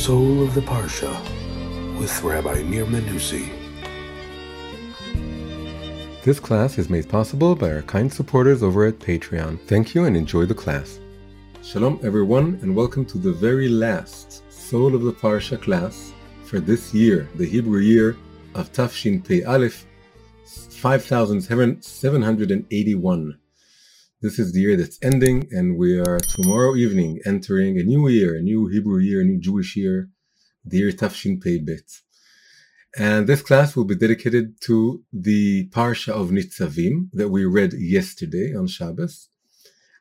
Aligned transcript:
Soul 0.00 0.42
of 0.42 0.54
the 0.54 0.62
Parsha 0.62 1.12
with 1.98 2.22
Rabbi 2.22 2.62
Nir 2.62 2.86
Menussi. 2.86 3.50
This 6.24 6.40
class 6.40 6.78
is 6.78 6.88
made 6.88 7.06
possible 7.06 7.54
by 7.54 7.70
our 7.70 7.82
kind 7.82 8.10
supporters 8.10 8.62
over 8.62 8.86
at 8.86 8.98
Patreon. 8.98 9.60
Thank 9.66 9.94
you 9.94 10.06
and 10.06 10.16
enjoy 10.16 10.46
the 10.46 10.54
class. 10.54 10.98
Shalom 11.62 12.00
everyone 12.02 12.58
and 12.62 12.74
welcome 12.74 13.04
to 13.04 13.18
the 13.18 13.30
very 13.30 13.68
last 13.68 14.50
Soul 14.50 14.94
of 14.94 15.02
the 15.02 15.12
Parsha 15.12 15.60
class 15.60 16.14
for 16.44 16.60
this 16.60 16.94
year, 16.94 17.28
the 17.34 17.44
Hebrew 17.44 17.80
year 17.80 18.16
of 18.54 18.72
Tav 18.72 18.94
Shin 18.94 19.20
Pei 19.20 19.44
Aleph 19.44 19.84
5781. 20.46 23.39
This 24.22 24.38
is 24.38 24.52
the 24.52 24.60
year 24.60 24.76
that's 24.76 24.98
ending, 25.00 25.48
and 25.50 25.78
we 25.78 25.98
are 25.98 26.18
tomorrow 26.18 26.76
evening 26.76 27.20
entering 27.24 27.78
a 27.78 27.82
new 27.82 28.06
year, 28.06 28.36
a 28.36 28.42
new 28.42 28.66
Hebrew 28.66 28.98
year, 28.98 29.22
a 29.22 29.24
new 29.24 29.40
Jewish 29.40 29.76
year, 29.76 30.10
the 30.62 30.76
year 30.76 30.92
Tav 30.92 31.14
Shin 31.14 31.40
Pei 31.40 31.58
Bet. 31.58 31.88
And 32.98 33.26
this 33.26 33.40
class 33.40 33.74
will 33.74 33.86
be 33.86 33.94
dedicated 33.94 34.60
to 34.64 35.02
the 35.10 35.70
Parsha 35.70 36.12
of 36.12 36.28
Nitzavim 36.28 37.08
that 37.14 37.30
we 37.30 37.46
read 37.46 37.72
yesterday 37.72 38.54
on 38.54 38.66
Shabbos. 38.66 39.30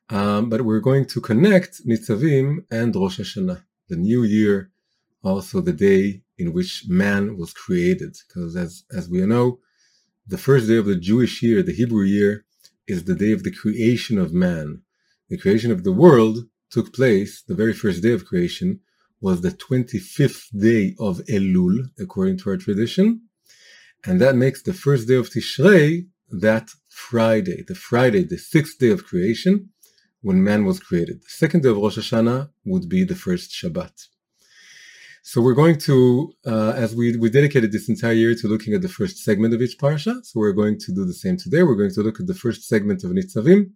Um, 0.09 0.49
but 0.49 0.63
we're 0.63 0.81
going 0.81 1.05
to 1.05 1.21
connect 1.21 1.88
Nitzavim 1.88 2.65
and 2.70 2.93
Rosh 2.93 3.21
Hashanah, 3.21 3.63
the 3.88 3.95
new 3.95 4.23
year, 4.23 4.70
also 5.23 5.62
the 5.62 5.71
day 5.71 6.23
in 6.38 6.51
which 6.51 6.84
man 6.90 7.38
was 7.38 7.54
created. 7.54 8.17
Because 8.27 8.57
as, 8.57 8.84
as 8.91 9.07
we 9.07 9.26
know, 9.26 9.59
the 10.27 10.38
first 10.38 10.67
day 10.67 10.76
of 10.76 10.88
the 10.88 10.98
Jewish 10.98 11.41
year, 11.41 11.63
the 11.63 11.71
Hebrew 11.71 12.04
year, 12.04 12.43
is 12.89 13.03
the 13.03 13.16
day 13.16 13.31
of 13.31 13.43
the 13.43 13.52
creation 13.52 14.17
of 14.17 14.34
man. 14.34 14.81
The 15.29 15.38
creation 15.38 15.71
of 15.71 15.84
the 15.84 15.91
world 15.91 16.39
took 16.71 16.93
place, 16.93 17.43
the 17.48 17.55
very 17.55 17.73
first 17.73 18.01
day 18.01 18.13
of 18.13 18.26
creation, 18.26 18.79
was 19.21 19.41
the 19.41 19.51
25th 19.51 20.45
day 20.57 20.95
of 20.99 21.17
Elul, 21.29 21.77
according 21.99 22.37
to 22.40 22.49
our 22.49 22.57
tradition. 22.57 23.21
And 24.05 24.20
that 24.21 24.35
makes 24.35 24.62
the 24.62 24.73
first 24.73 25.07
day 25.07 25.15
of 25.15 25.29
Tishrei 25.29 26.07
that 26.32 26.70
Friday, 26.90 27.63
the 27.67 27.76
Friday, 27.76 28.23
the 28.23 28.37
sixth 28.37 28.79
day 28.79 28.90
of 28.90 29.05
creation, 29.05 29.70
when 30.21 30.43
man 30.43 30.65
was 30.65 30.79
created. 30.79 31.21
The 31.21 31.29
second 31.43 31.63
day 31.63 31.70
of 31.70 31.77
Rosh 31.77 31.98
Hashanah 31.98 32.49
would 32.65 32.87
be 32.90 33.04
the 33.04 33.15
first 33.15 33.51
Shabbat. 33.51 33.95
So 35.21 35.41
we're 35.41 35.53
going 35.53 35.77
to, 35.79 36.34
uh, 36.45 36.73
as 36.75 36.95
we, 36.95 37.17
we 37.17 37.29
dedicated 37.29 37.71
this 37.71 37.89
entire 37.89 38.13
year 38.13 38.34
to 38.35 38.48
looking 38.48 38.73
at 38.73 38.81
the 38.81 38.87
first 38.87 39.17
segment 39.17 39.53
of 39.53 39.61
each 39.61 39.77
parsha, 39.77 40.26
so 40.26 40.39
we're 40.39 40.53
going 40.53 40.79
to 40.79 40.93
do 40.93 41.05
the 41.05 41.13
same 41.13 41.35
today. 41.35 41.61
We're 41.61 41.76
going 41.76 41.93
to 41.93 42.01
look 42.01 42.20
at 42.21 42.27
the 42.27 42.34
first 42.34 42.63
segment 42.63 43.03
of 43.03 43.11
Nitzavim, 43.11 43.71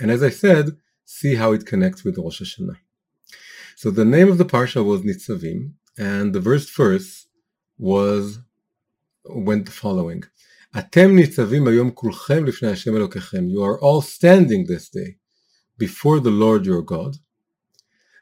and 0.00 0.10
as 0.10 0.22
I 0.22 0.30
said, 0.30 0.76
see 1.04 1.36
how 1.36 1.52
it 1.52 1.64
connects 1.64 2.02
with 2.02 2.18
Rosh 2.18 2.42
Hashanah. 2.42 2.76
So 3.76 3.90
the 3.90 4.04
name 4.04 4.30
of 4.30 4.38
the 4.38 4.44
parsha 4.44 4.84
was 4.84 5.02
Nitzavim, 5.02 5.74
and 5.96 6.34
the 6.34 6.40
verse 6.40 6.68
first 6.68 7.28
was 7.78 8.40
went 9.24 9.66
the 9.66 9.72
following: 9.72 10.24
Atem 10.74 11.10
nitzavim 11.18 11.64
hayom 11.68 11.92
kulchem 11.94 12.46
lifnei 12.48 12.70
Hashem 12.70 12.94
Elokechem. 12.94 13.48
You 13.48 13.62
are 13.62 13.80
all 13.80 14.02
standing 14.02 14.66
this 14.66 14.88
day 14.88 15.16
before 15.78 16.20
the 16.20 16.30
Lord 16.30 16.66
your 16.66 16.82
God, 16.82 17.16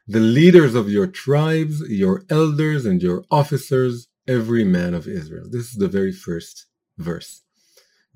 the 0.09 0.19
leaders 0.19 0.73
of 0.73 0.89
your 0.89 1.05
tribes, 1.05 1.81
your 1.87 2.25
elders, 2.31 2.83
and 2.83 2.99
your 2.99 3.23
officers, 3.29 4.07
every 4.27 4.63
man 4.63 4.95
of 4.95 5.07
Israel. 5.07 5.45
This 5.47 5.67
is 5.69 5.75
the 5.75 5.87
very 5.87 6.11
first 6.11 6.65
verse. 6.97 7.43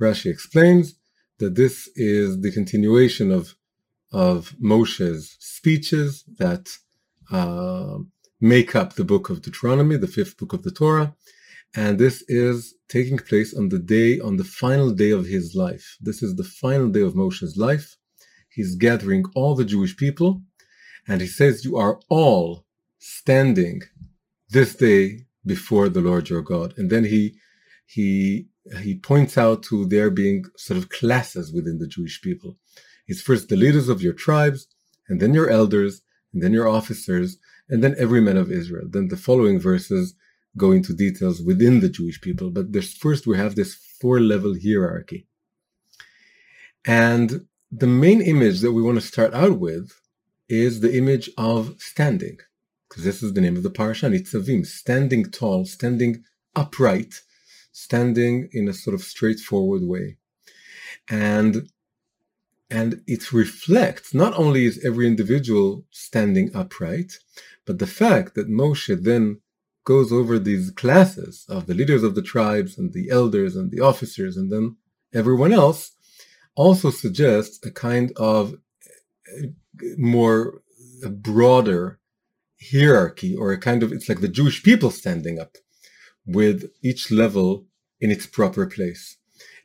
Rashi 0.01 0.31
explains 0.31 0.95
that 1.37 1.53
this 1.53 1.87
is 1.95 2.41
the 2.41 2.51
continuation 2.51 3.31
of, 3.31 3.53
of 4.11 4.55
Moshe's 4.59 5.37
speeches 5.39 6.23
that 6.39 6.75
uh, 7.31 7.99
make 8.41 8.75
up 8.75 8.93
the 8.93 9.03
book 9.03 9.29
of 9.29 9.43
Deuteronomy, 9.43 9.95
the 9.95 10.07
fifth 10.07 10.35
book 10.37 10.51
of 10.51 10.63
the 10.63 10.71
Torah. 10.71 11.13
And 11.75 11.99
this 11.99 12.23
is 12.27 12.73
taking 12.89 13.19
place 13.19 13.53
on 13.55 13.69
the 13.69 13.77
day, 13.77 14.19
on 14.19 14.37
the 14.37 14.43
final 14.43 14.89
day 14.89 15.11
of 15.11 15.27
his 15.27 15.53
life. 15.53 15.97
This 16.01 16.23
is 16.23 16.37
the 16.37 16.43
final 16.43 16.89
day 16.89 17.01
of 17.01 17.13
Moshe's 17.13 17.55
life. 17.55 17.97
He's 18.49 18.75
gathering 18.75 19.25
all 19.35 19.53
the 19.53 19.65
Jewish 19.65 19.95
people 19.95 20.41
and 21.07 21.21
he 21.21 21.27
says, 21.27 21.65
You 21.65 21.77
are 21.77 21.99
all 22.09 22.65
standing 22.99 23.81
this 24.49 24.75
day 24.75 25.25
before 25.45 25.89
the 25.89 26.01
Lord 26.01 26.29
your 26.29 26.41
God. 26.41 26.73
And 26.77 26.89
then 26.89 27.05
he 27.05 27.35
he 27.85 28.47
he 28.81 28.97
points 28.97 29.37
out 29.37 29.61
to 29.63 29.85
there 29.85 30.09
being 30.09 30.45
sort 30.55 30.77
of 30.77 30.89
classes 30.89 31.51
within 31.53 31.79
the 31.79 31.87
Jewish 31.87 32.21
people. 32.21 32.57
It's 33.07 33.21
first 33.21 33.49
the 33.49 33.57
leaders 33.57 33.89
of 33.89 34.01
your 34.01 34.13
tribes, 34.13 34.67
and 35.09 35.19
then 35.19 35.33
your 35.33 35.49
elders, 35.49 36.01
and 36.33 36.41
then 36.41 36.53
your 36.53 36.69
officers, 36.69 37.37
and 37.67 37.83
then 37.83 37.95
every 37.97 38.21
man 38.21 38.37
of 38.37 38.51
Israel. 38.51 38.87
Then 38.89 39.09
the 39.09 39.17
following 39.17 39.59
verses 39.59 40.15
go 40.55 40.71
into 40.71 40.93
details 40.93 41.41
within 41.41 41.79
the 41.79 41.89
Jewish 41.89 42.21
people. 42.21 42.49
But 42.51 42.71
there's 42.71 42.93
first 42.93 43.27
we 43.27 43.37
have 43.37 43.55
this 43.55 43.75
four 43.99 44.19
level 44.19 44.55
hierarchy. 44.61 45.27
And 46.85 47.47
the 47.71 47.87
main 47.87 48.21
image 48.21 48.61
that 48.61 48.71
we 48.71 48.81
want 48.81 48.99
to 48.99 49.07
start 49.07 49.33
out 49.33 49.59
with 49.59 49.91
is 50.49 50.79
the 50.79 50.95
image 50.95 51.29
of 51.37 51.75
standing, 51.79 52.37
because 52.89 53.03
this 53.03 53.23
is 53.23 53.33
the 53.33 53.41
name 53.41 53.55
of 53.55 53.63
the 53.63 53.69
parasha, 53.69 54.07
Nitzavim, 54.07 54.65
standing 54.65 55.25
tall, 55.25 55.65
standing 55.65 56.23
upright, 56.55 57.21
standing 57.71 58.49
in 58.51 58.67
a 58.67 58.73
sort 58.73 58.93
of 58.93 59.01
straightforward 59.01 59.83
way. 59.83 60.17
And 61.09 61.69
and 62.69 63.01
it 63.05 63.31
reflects 63.31 64.15
not 64.15 64.33
only 64.35 64.65
is 64.65 64.83
every 64.83 65.05
individual 65.05 65.85
standing 65.91 66.49
upright, 66.55 67.19
but 67.65 67.77
the 67.77 67.85
fact 67.85 68.33
that 68.33 68.49
Moshe 68.49 69.03
then 69.03 69.41
goes 69.83 70.11
over 70.11 70.39
these 70.39 70.71
classes 70.71 71.45
of 71.49 71.67
the 71.67 71.73
leaders 71.73 72.03
of 72.03 72.15
the 72.15 72.21
tribes 72.21 72.77
and 72.77 72.93
the 72.93 73.09
elders 73.09 73.55
and 73.55 73.69
the 73.69 73.81
officers 73.81 74.37
and 74.37 74.51
then 74.51 74.75
everyone 75.13 75.51
else 75.51 75.91
also 76.55 76.89
suggests 76.89 77.63
a 77.65 77.71
kind 77.71 78.11
of 78.15 78.55
more 79.97 80.61
broader 81.09 81.99
hierarchy 82.71 83.35
or 83.35 83.51
a 83.51 83.57
kind 83.57 83.83
of 83.83 83.91
it's 83.91 84.07
like 84.07 84.21
the 84.21 84.27
Jewish 84.27 84.63
people 84.63 84.91
standing 84.91 85.39
up 85.39 85.57
with 86.25 86.71
each 86.81 87.11
level 87.11 87.65
in 87.99 88.11
its 88.11 88.25
proper 88.25 88.65
place. 88.65 89.17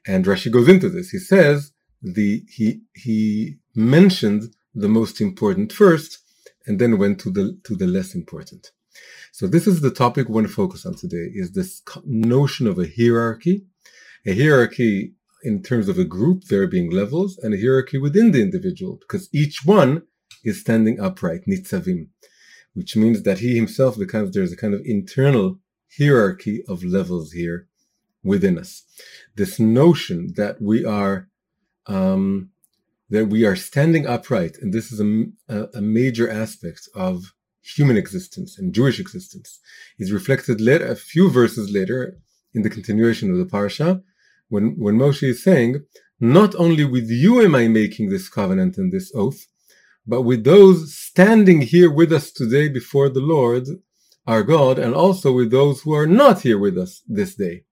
And 0.07 0.25
Rashi 0.25 0.51
goes 0.51 0.69
into 0.69 0.89
this. 0.89 1.11
He 1.11 1.19
says 1.19 1.73
the 2.03 2.45
he 2.49 2.83
he 2.95 3.57
mentioned 3.75 4.55
the 4.75 4.89
most 4.89 5.21
important 5.21 5.73
first 5.73 6.19
and 6.67 6.79
then 6.79 6.99
went 6.99 7.21
to 7.21 7.31
the 7.31 7.59
to 7.65 7.77
the 7.77 7.87
less 7.87 8.15
important. 8.15 8.71
So 9.33 9.47
this 9.47 9.67
is 9.67 9.81
the 9.81 9.91
topic 9.91 10.29
we 10.29 10.35
want 10.35 10.49
to 10.49 10.53
focus 10.53 10.85
on 10.85 10.95
today 10.95 11.31
is 11.33 11.53
this 11.53 11.83
notion 12.05 12.67
of 12.67 12.79
a 12.79 12.89
hierarchy. 12.97 13.67
A 14.27 14.35
hierarchy 14.35 15.15
in 15.43 15.63
terms 15.63 15.89
of 15.89 15.99
a 15.99 16.05
group, 16.05 16.45
there 16.45 16.67
being 16.67 16.91
levels, 16.91 17.39
and 17.39 17.55
a 17.55 17.59
hierarchy 17.59 17.99
within 17.99 18.33
the 18.33 18.43
individual, 18.43 18.99
because 19.01 19.29
each 19.33 19.65
one 19.65 20.03
is 20.45 20.61
standing 20.61 21.01
upright, 21.01 21.43
nitzavim, 21.47 22.09
which 22.75 22.97
means 22.97 23.23
that 23.23 23.39
he 23.39 23.55
himself 23.55 23.99
becomes, 23.99 24.33
there's 24.33 24.53
a 24.53 24.57
kind 24.57 24.75
of 24.75 24.83
internal 24.85 25.59
hierarchy 25.99 26.63
of 26.69 26.85
levels 26.85 27.33
here 27.33 27.67
within 28.23 28.59
us. 28.59 28.85
This 29.37 29.59
notion 29.59 30.33
that 30.37 30.61
we 30.61 30.85
are, 30.85 31.29
um, 31.87 32.51
that 33.11 33.27
we 33.27 33.45
are 33.45 33.57
standing 33.57 34.07
upright, 34.07 34.57
and 34.61 34.73
this 34.73 34.93
is 34.93 35.01
a, 35.01 35.69
a 35.75 35.81
major 35.81 36.31
aspect 36.31 36.89
of 36.95 37.33
human 37.63 37.97
existence 37.97 38.59
and 38.59 38.75
Jewish 38.75 38.99
existence, 38.99 39.61
is 39.99 40.13
reflected 40.13 40.61
later, 40.61 40.87
a 40.87 40.97
few 40.97 41.31
verses 41.31 41.71
later 41.71 42.19
in 42.55 42.63
the 42.63 42.71
continuation 42.71 43.31
of 43.31 43.39
the 43.39 43.45
parsha, 43.45 44.03
when, 44.49 44.75
when 44.79 44.97
Moshe 44.97 45.29
is 45.29 45.43
saying, 45.43 45.85
not 46.21 46.55
only 46.57 46.85
with 46.85 47.09
you 47.09 47.41
am 47.41 47.55
I 47.55 47.69
making 47.69 48.09
this 48.09 48.29
covenant 48.29 48.77
and 48.77 48.93
this 48.93 49.13
oath, 49.15 49.47
but 50.07 50.23
with 50.23 50.45
those 50.45 50.97
standing 50.97 51.61
here 51.61 51.91
with 51.93 52.13
us 52.13 52.33
today 52.33 52.69
before 52.69 53.09
the 53.09 53.21
Lord, 53.21 53.65
our 54.27 54.43
God, 54.43 54.79
and 54.79 54.95
also 54.95 55.33
with 55.33 55.51
those 55.51 55.83
who 55.83 55.93
are 55.95 56.07
not 56.07 56.43
here 56.43 56.59
with 56.59 56.77
us 56.77 57.03
this 57.07 57.35
day. 57.35 57.65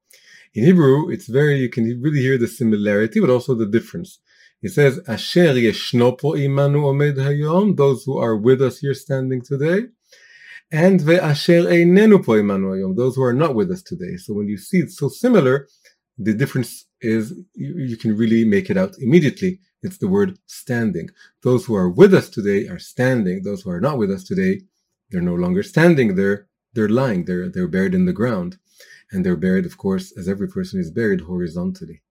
In 0.55 0.65
Hebrew, 0.65 1.11
it's 1.11 1.29
very, 1.29 1.59
you 1.59 1.69
can 1.69 2.01
really 2.03 2.21
hear 2.21 2.39
the 2.39 2.49
similarity, 2.49 3.21
but 3.21 3.31
also 3.31 3.55
the 3.55 3.67
difference. 3.67 4.21
It 4.63 4.71
says, 4.71 5.01
Asher 5.07 5.55
yeshno 5.55 6.19
po 6.19 6.33
imanu 6.33 6.85
omed 6.85 7.17
hayom, 7.17 7.77
those 7.77 8.05
who 8.05 8.17
are 8.19 8.37
with 8.37 8.63
us 8.63 8.79
here 8.79 8.95
standing 8.95 9.43
today, 9.43 9.89
and 10.73 11.01
ve'asher 11.01 11.67
einenu 11.67 12.25
po 12.25 12.33
imanu 12.33 12.75
hayom, 12.75 12.97
those 12.97 13.17
who 13.17 13.23
are 13.23 13.35
not 13.35 13.55
with 13.55 13.71
us 13.71 13.83
today. 13.83 14.17
So 14.17 14.33
when 14.33 14.49
you 14.49 14.57
see 14.57 14.79
it's 14.79 14.97
so 14.97 15.09
similar, 15.09 15.69
the 16.19 16.35
difference 16.35 16.87
is 17.01 17.33
you, 17.55 17.75
you, 17.79 17.97
can 17.97 18.17
really 18.17 18.45
make 18.45 18.71
it 18.71 18.77
out 18.77 18.95
immediately. 18.99 19.61
It's 19.83 19.99
the 19.99 20.09
word 20.09 20.39
standing. 20.47 21.11
Those 21.43 21.67
who 21.67 21.75
are 21.75 21.91
with 21.91 22.15
us 22.15 22.29
today 22.29 22.69
are 22.69 22.79
standing. 22.79 23.43
Those 23.43 23.63
who 23.63 23.71
are 23.71 23.81
not 23.81 23.99
with 23.99 24.11
us 24.11 24.25
today, 24.25 24.63
they're 25.11 25.21
no 25.21 25.35
longer 25.35 25.63
standing. 25.63 26.17
They're 26.17 26.47
they're 26.73 26.89
lying. 26.89 27.25
They're 27.25 27.49
they're 27.49 27.69
buried 27.69 27.95
in 27.95 28.07
the 28.07 28.13
ground, 28.13 28.59
and 29.11 29.25
they're 29.25 29.37
buried, 29.37 29.67
of 29.67 29.79
course, 29.79 30.17
as 30.17 30.29
every 30.29 30.49
person 30.49 30.81
is 30.81 30.91
buried 30.91 31.23
horizontally. 31.23 32.03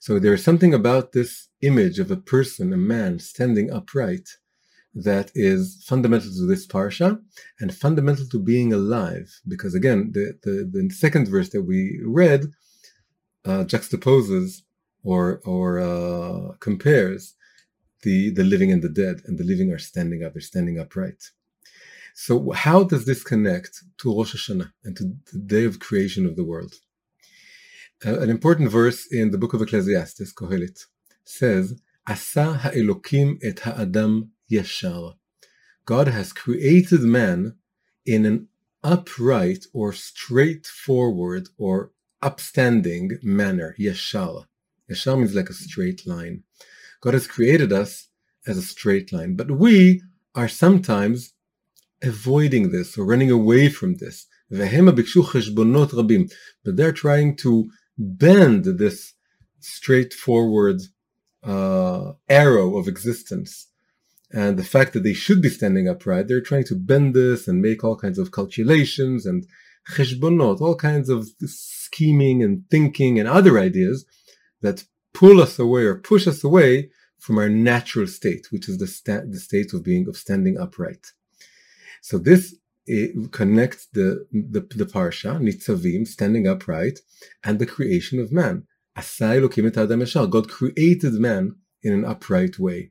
So 0.00 0.18
there's 0.18 0.44
something 0.44 0.74
about 0.74 1.12
this 1.12 1.48
image 1.60 1.98
of 1.98 2.10
a 2.10 2.16
person, 2.16 2.72
a 2.72 2.76
man 2.76 3.18
standing 3.18 3.70
upright, 3.70 4.28
that 4.94 5.30
is 5.34 5.82
fundamental 5.86 6.30
to 6.30 6.46
this 6.46 6.66
parsha 6.66 7.20
and 7.60 7.74
fundamental 7.74 8.26
to 8.26 8.38
being 8.38 8.72
alive. 8.72 9.40
Because 9.46 9.74
again, 9.74 10.10
the, 10.12 10.38
the, 10.42 10.70
the 10.70 10.90
second 10.90 11.28
verse 11.28 11.50
that 11.50 11.62
we 11.62 12.00
read 12.04 12.46
uh, 13.44 13.64
juxtaposes 13.64 14.62
or 15.02 15.40
or 15.44 15.78
uh, 15.78 16.52
compares 16.60 17.34
the 18.02 18.30
the 18.30 18.44
living 18.44 18.70
and 18.72 18.82
the 18.82 18.88
dead, 18.88 19.22
and 19.26 19.38
the 19.38 19.44
living 19.44 19.72
are 19.72 19.78
standing 19.78 20.24
up; 20.24 20.32
they're 20.34 20.40
standing 20.40 20.78
upright. 20.78 21.30
So, 22.14 22.50
how 22.50 22.82
does 22.82 23.04
this 23.04 23.22
connect 23.22 23.82
to 23.98 24.16
Rosh 24.16 24.34
Hashanah 24.34 24.72
and 24.84 24.96
to 24.96 25.04
the 25.32 25.38
day 25.38 25.64
of 25.64 25.78
creation 25.78 26.26
of 26.26 26.36
the 26.36 26.44
world? 26.44 26.74
Uh, 28.04 28.20
an 28.20 28.30
important 28.30 28.70
verse 28.70 29.06
in 29.10 29.30
the 29.30 29.38
book 29.38 29.54
of 29.54 29.62
Ecclesiastes, 29.62 30.32
Kohelet, 30.32 30.86
says, 31.24 31.80
"Asa 32.06 32.54
ha'elokim 32.62 33.38
et 33.42 33.60
ha'adam 33.60 34.30
yeshar." 34.50 35.14
God 35.84 36.08
has 36.08 36.32
created 36.32 37.02
man 37.02 37.56
in 38.04 38.24
an 38.26 38.48
upright 38.82 39.66
or 39.72 39.92
straightforward 39.92 41.48
or 41.56 41.92
upstanding 42.22 43.18
manner, 43.22 43.74
yeshar. 43.78 44.44
Yeshar 44.90 45.18
means 45.18 45.34
like 45.34 45.50
a 45.50 45.54
straight 45.54 46.06
line. 46.06 46.42
God 47.00 47.14
has 47.14 47.26
created 47.26 47.72
us 47.72 48.08
as 48.46 48.56
a 48.56 48.62
straight 48.62 49.12
line, 49.12 49.36
but 49.36 49.50
we 49.50 50.02
are 50.34 50.48
sometimes 50.48 51.32
avoiding 52.02 52.70
this 52.70 52.96
or 52.96 53.04
running 53.04 53.30
away 53.30 53.68
from 53.68 53.96
this. 53.96 54.26
But 54.50 54.70
they're 56.76 56.92
trying 56.92 57.36
to 57.36 57.70
bend 57.98 58.64
this 58.64 59.12
straightforward 59.60 60.80
uh, 61.42 62.12
arrow 62.28 62.76
of 62.76 62.88
existence. 62.88 63.66
And 64.30 64.58
the 64.58 64.64
fact 64.64 64.92
that 64.92 65.02
they 65.02 65.14
should 65.14 65.40
be 65.40 65.48
standing 65.48 65.88
upright, 65.88 66.28
they're 66.28 66.40
trying 66.40 66.64
to 66.64 66.74
bend 66.74 67.14
this 67.14 67.48
and 67.48 67.62
make 67.62 67.82
all 67.82 67.96
kinds 67.96 68.18
of 68.18 68.32
calculations 68.32 69.24
and 69.26 69.46
cheshbonot, 69.90 70.60
all 70.60 70.76
kinds 70.76 71.08
of 71.08 71.28
scheming 71.44 72.42
and 72.42 72.64
thinking 72.70 73.18
and 73.18 73.28
other 73.28 73.58
ideas 73.58 74.04
that 74.60 74.84
pull 75.14 75.40
us 75.40 75.58
away 75.58 75.82
or 75.82 75.96
push 75.96 76.26
us 76.26 76.44
away 76.44 76.90
from 77.18 77.38
our 77.38 77.48
natural 77.48 78.06
state, 78.06 78.46
which 78.50 78.68
is 78.68 78.78
the, 78.78 78.86
sta- 78.86 79.22
the 79.28 79.38
state 79.38 79.72
of 79.72 79.82
being 79.82 80.08
of 80.08 80.16
standing 80.16 80.58
upright. 80.58 81.12
So 82.00 82.18
this 82.18 82.54
connects 83.32 83.86
the, 83.92 84.26
the 84.32 84.60
the 84.60 84.86
parsha 84.86 85.38
nitzavim, 85.38 86.06
standing 86.06 86.46
upright, 86.48 87.00
and 87.44 87.58
the 87.58 87.66
creation 87.66 88.18
of 88.18 88.32
man. 88.32 88.66
God 88.96 90.48
created 90.48 91.12
man 91.14 91.56
in 91.82 91.92
an 91.92 92.04
upright 92.04 92.58
way. 92.58 92.90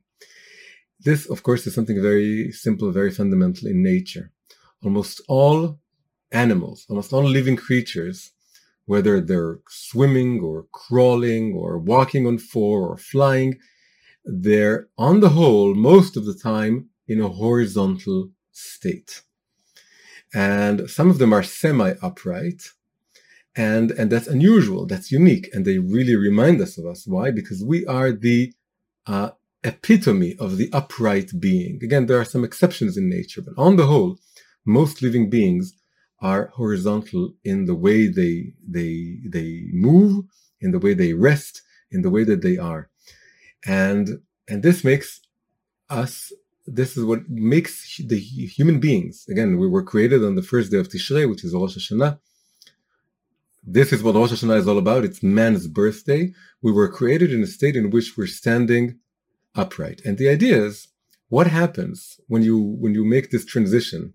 This, 1.00 1.26
of 1.26 1.42
course, 1.42 1.66
is 1.66 1.74
something 1.74 2.00
very 2.00 2.50
simple, 2.52 2.90
very 2.92 3.10
fundamental 3.10 3.68
in 3.68 3.82
nature. 3.82 4.32
Almost 4.84 5.20
all 5.28 5.80
animals, 6.32 6.86
almost 6.88 7.12
all 7.12 7.24
living 7.24 7.56
creatures 7.56 8.32
whether 8.88 9.20
they're 9.20 9.58
swimming 9.68 10.40
or 10.40 10.66
crawling 10.72 11.52
or 11.52 11.76
walking 11.76 12.26
on 12.26 12.38
four 12.38 12.88
or 12.88 12.96
flying, 12.96 13.54
they're 14.24 14.88
on 14.96 15.20
the 15.20 15.28
whole, 15.28 15.74
most 15.74 16.16
of 16.16 16.24
the 16.24 16.34
time, 16.34 16.88
in 17.06 17.20
a 17.20 17.28
horizontal 17.28 18.30
state. 18.50 19.20
And 20.32 20.88
some 20.88 21.10
of 21.10 21.18
them 21.18 21.34
are 21.34 21.42
semi 21.42 21.96
upright. 22.00 22.70
And, 23.54 23.90
and 23.90 24.10
that's 24.10 24.26
unusual, 24.26 24.86
that's 24.86 25.12
unique. 25.12 25.50
And 25.52 25.66
they 25.66 25.78
really 25.78 26.16
remind 26.16 26.58
us 26.62 26.78
of 26.78 26.86
us. 26.86 27.06
Why? 27.06 27.30
Because 27.30 27.62
we 27.62 27.84
are 27.84 28.10
the 28.10 28.54
uh, 29.06 29.32
epitome 29.64 30.34
of 30.38 30.56
the 30.56 30.70
upright 30.72 31.38
being. 31.38 31.78
Again, 31.82 32.06
there 32.06 32.20
are 32.20 32.24
some 32.24 32.44
exceptions 32.44 32.96
in 32.96 33.10
nature, 33.10 33.42
but 33.42 33.54
on 33.58 33.76
the 33.76 33.86
whole, 33.86 34.18
most 34.64 35.02
living 35.02 35.28
beings 35.28 35.74
are 36.20 36.50
horizontal 36.54 37.32
in 37.44 37.66
the 37.66 37.74
way 37.74 38.08
they 38.08 38.52
they 38.66 39.18
they 39.24 39.66
move, 39.72 40.24
in 40.60 40.72
the 40.72 40.78
way 40.78 40.94
they 40.94 41.14
rest, 41.14 41.62
in 41.90 42.02
the 42.02 42.10
way 42.10 42.24
that 42.24 42.42
they 42.42 42.56
are, 42.56 42.88
and 43.66 44.20
and 44.48 44.62
this 44.62 44.84
makes 44.84 45.20
us. 45.90 46.32
This 46.66 46.98
is 46.98 47.04
what 47.04 47.30
makes 47.30 47.96
the 47.96 48.18
human 48.18 48.78
beings. 48.78 49.24
Again, 49.30 49.56
we 49.56 49.66
were 49.66 49.82
created 49.82 50.22
on 50.22 50.34
the 50.34 50.42
first 50.42 50.70
day 50.70 50.78
of 50.78 50.88
Tishrei, 50.88 51.26
which 51.28 51.42
is 51.42 51.54
Rosh 51.54 51.78
Hashanah. 51.78 52.18
This 53.64 53.90
is 53.90 54.02
what 54.02 54.14
Rosh 54.14 54.32
Hashanah 54.32 54.58
is 54.58 54.68
all 54.68 54.76
about. 54.76 55.04
It's 55.04 55.22
man's 55.22 55.66
birthday. 55.66 56.34
We 56.60 56.72
were 56.72 56.90
created 56.90 57.32
in 57.32 57.42
a 57.42 57.46
state 57.46 57.74
in 57.74 57.88
which 57.88 58.18
we're 58.18 58.26
standing 58.26 58.98
upright. 59.54 60.02
And 60.04 60.18
the 60.18 60.28
idea 60.28 60.62
is, 60.62 60.88
what 61.28 61.46
happens 61.46 62.20
when 62.28 62.42
you 62.42 62.58
when 62.58 62.94
you 62.94 63.04
make 63.04 63.30
this 63.30 63.44
transition 63.44 64.14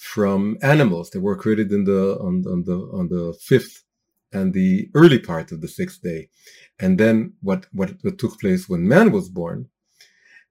from 0.00 0.56
animals 0.62 1.10
that 1.10 1.20
were 1.20 1.36
created 1.36 1.70
in 1.70 1.84
the 1.84 2.16
on, 2.20 2.42
on 2.46 2.64
the 2.64 2.76
on 2.98 3.08
the 3.08 3.36
fifth 3.40 3.84
and 4.32 4.54
the 4.54 4.88
early 4.94 5.18
part 5.18 5.52
of 5.52 5.60
the 5.60 5.68
sixth 5.68 6.00
day, 6.02 6.30
and 6.78 6.98
then 6.98 7.34
what 7.42 7.66
what, 7.72 7.90
took 8.18 8.40
place 8.40 8.66
when 8.68 8.88
man 8.88 9.12
was 9.12 9.28
born 9.28 9.68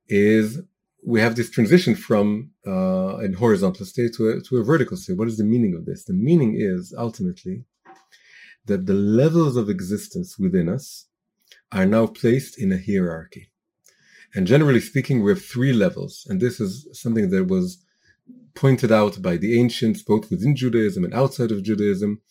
is 0.08 0.62
we 1.04 1.20
have 1.20 1.36
this 1.36 1.50
transition 1.50 1.96
from 1.96 2.52
uh, 2.68 3.18
a 3.26 3.32
horizontal 3.38 3.86
state 3.86 4.14
to 4.14 4.30
a, 4.30 4.42
to 4.42 4.58
a 4.58 4.64
vertical 4.64 4.98
state. 4.98 5.18
What 5.18 5.28
is 5.28 5.38
the 5.38 5.44
meaning 5.44 5.74
of 5.74 5.86
this? 5.86 6.04
The 6.04 6.14
meaning 6.14 6.56
is 6.56 6.94
ultimately 6.96 7.66
that 8.66 8.86
the 8.86 8.94
levels 8.94 9.56
of 9.58 9.70
existence 9.70 10.38
within 10.38 10.70
us 10.70 11.08
are 11.72 11.86
now 11.86 12.06
placed 12.06 12.60
in 12.60 12.72
a 12.72 12.78
hierarchy. 12.78 13.50
And 14.36 14.46
generally 14.46 14.80
speaking, 14.80 15.24
we 15.24 15.32
have 15.32 15.44
three 15.44 15.74
levels. 15.74 16.28
And 16.30 16.40
this 16.40 16.60
is 16.60 16.88
something 16.94 17.30
that 17.32 17.48
was 17.48 17.84
pointed 18.56 18.92
out 18.92 19.22
by 19.22 19.38
the 19.38 19.60
ancients, 19.60 20.02
both 20.02 20.30
within 20.30 20.56
Judaism 20.56 21.04
and 21.04 21.14
outside 21.14 21.52
of 21.52 21.64
Judaism, 21.64 22.22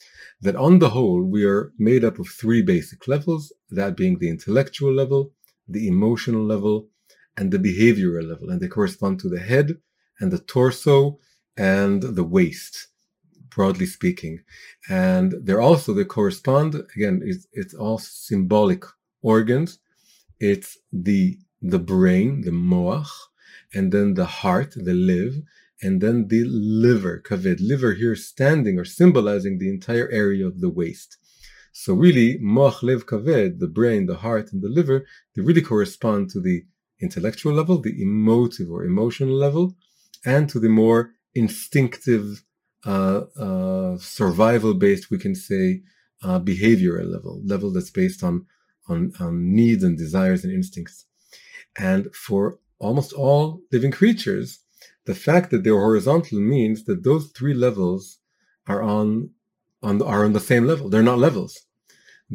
that 0.41 0.57
on 0.57 0.79
the 0.79 0.91
whole, 0.91 1.23
we 1.23 1.45
are 1.45 1.73
made 1.79 2.05
up 2.05 2.19
of 2.19 2.29
three 2.29 2.63
basic 2.63 3.09
levels, 3.09 3.53
that 3.71 3.97
being 3.97 4.19
the 4.19 4.29
intellectual 4.29 4.93
level, 4.93 5.33
the 5.67 5.89
emotional 5.89 6.45
level, 6.45 6.89
and 7.37 7.51
the 7.51 7.59
behavioral 7.59 8.29
level. 8.29 8.51
And 8.51 8.61
they 8.61 8.69
correspond 8.69 9.21
to 9.21 9.29
the 9.29 9.41
head 9.41 9.79
and 10.21 10.31
the 10.33 10.39
torso 10.39 11.19
and 11.57 12.03
the 12.03 12.25
waist, 12.25 12.89
broadly 13.51 13.87
speaking. 13.87 14.41
And 14.89 15.35
they're 15.43 15.61
also, 15.61 15.93
they 15.93 16.05
correspond, 16.05 16.75
again, 16.95 17.21
it's, 17.25 17.47
it's 17.53 17.75
all 17.75 17.99
symbolic 17.99 18.85
organs. 19.23 19.79
It's 20.41 20.79
the, 20.93 21.39
the 21.61 21.81
brain, 21.81 22.43
the 22.43 22.53
moach, 22.53 23.09
and 23.75 23.93
then 23.93 24.15
the 24.15 24.25
heart, 24.25 24.75
the 24.77 24.95
lev, 24.95 25.43
and 25.81 26.01
then 26.01 26.29
the 26.29 26.45
liver, 26.45 27.21
kaved. 27.21 27.61
Liver 27.61 27.95
here 27.95 28.17
standing 28.17 28.79
or 28.79 28.85
symbolizing 28.85 29.59
the 29.59 29.69
entire 29.69 30.09
area 30.11 30.47
of 30.47 30.61
the 30.61 30.69
waist. 30.69 31.17
So 31.73 31.95
really, 31.95 32.39
moach, 32.39 32.83
lev, 32.83 33.07
kaved, 33.07 33.61
the 33.61 33.69
brain, 33.69 34.07
the 34.07 34.17
heart, 34.17 34.53
and 34.53 34.63
the 34.63 34.69
liver, 34.69 35.07
they 35.35 35.43
really 35.43 35.63
correspond 35.63 36.31
to 36.31 36.41
the 36.41 36.65
intellectual 37.01 37.53
level, 37.53 37.81
the 37.81 38.03
emotive 38.03 38.69
or 38.71 38.85
emotional 38.85 39.35
level, 39.35 39.77
and 40.25 40.49
to 40.51 40.59
the 40.59 40.69
more 40.69 41.13
instinctive, 41.35 42.43
uh, 42.85 43.23
uh, 43.39 43.99
survival-based, 43.99 45.11
we 45.11 45.19
can 45.19 45.35
say, 45.35 45.83
uh, 46.23 46.41
behavioral 46.41 47.07
level, 47.13 47.41
level 47.45 47.73
that's 47.73 47.91
based 47.91 48.25
on, 48.25 48.47
on, 48.89 49.13
on 49.21 49.55
needs 49.55 49.85
and 49.85 49.97
desires 49.97 50.43
and 50.43 50.53
instincts. 50.53 51.05
And 51.77 52.13
for 52.15 52.59
almost 52.81 53.13
all 53.13 53.61
living 53.71 53.93
creatures, 53.93 54.59
the 55.09 55.21
fact 55.29 55.47
that 55.51 55.63
they're 55.65 55.87
horizontal 55.89 56.39
means 56.57 56.79
that 56.85 57.03
those 57.03 57.25
three 57.37 57.57
levels 57.67 58.19
are 58.73 58.83
on, 58.97 59.31
on 59.83 59.95
are 60.13 60.23
on 60.27 60.35
the 60.35 60.49
same 60.51 60.65
level. 60.71 60.85
They're 60.89 61.11
not 61.13 61.25
levels. 61.29 61.53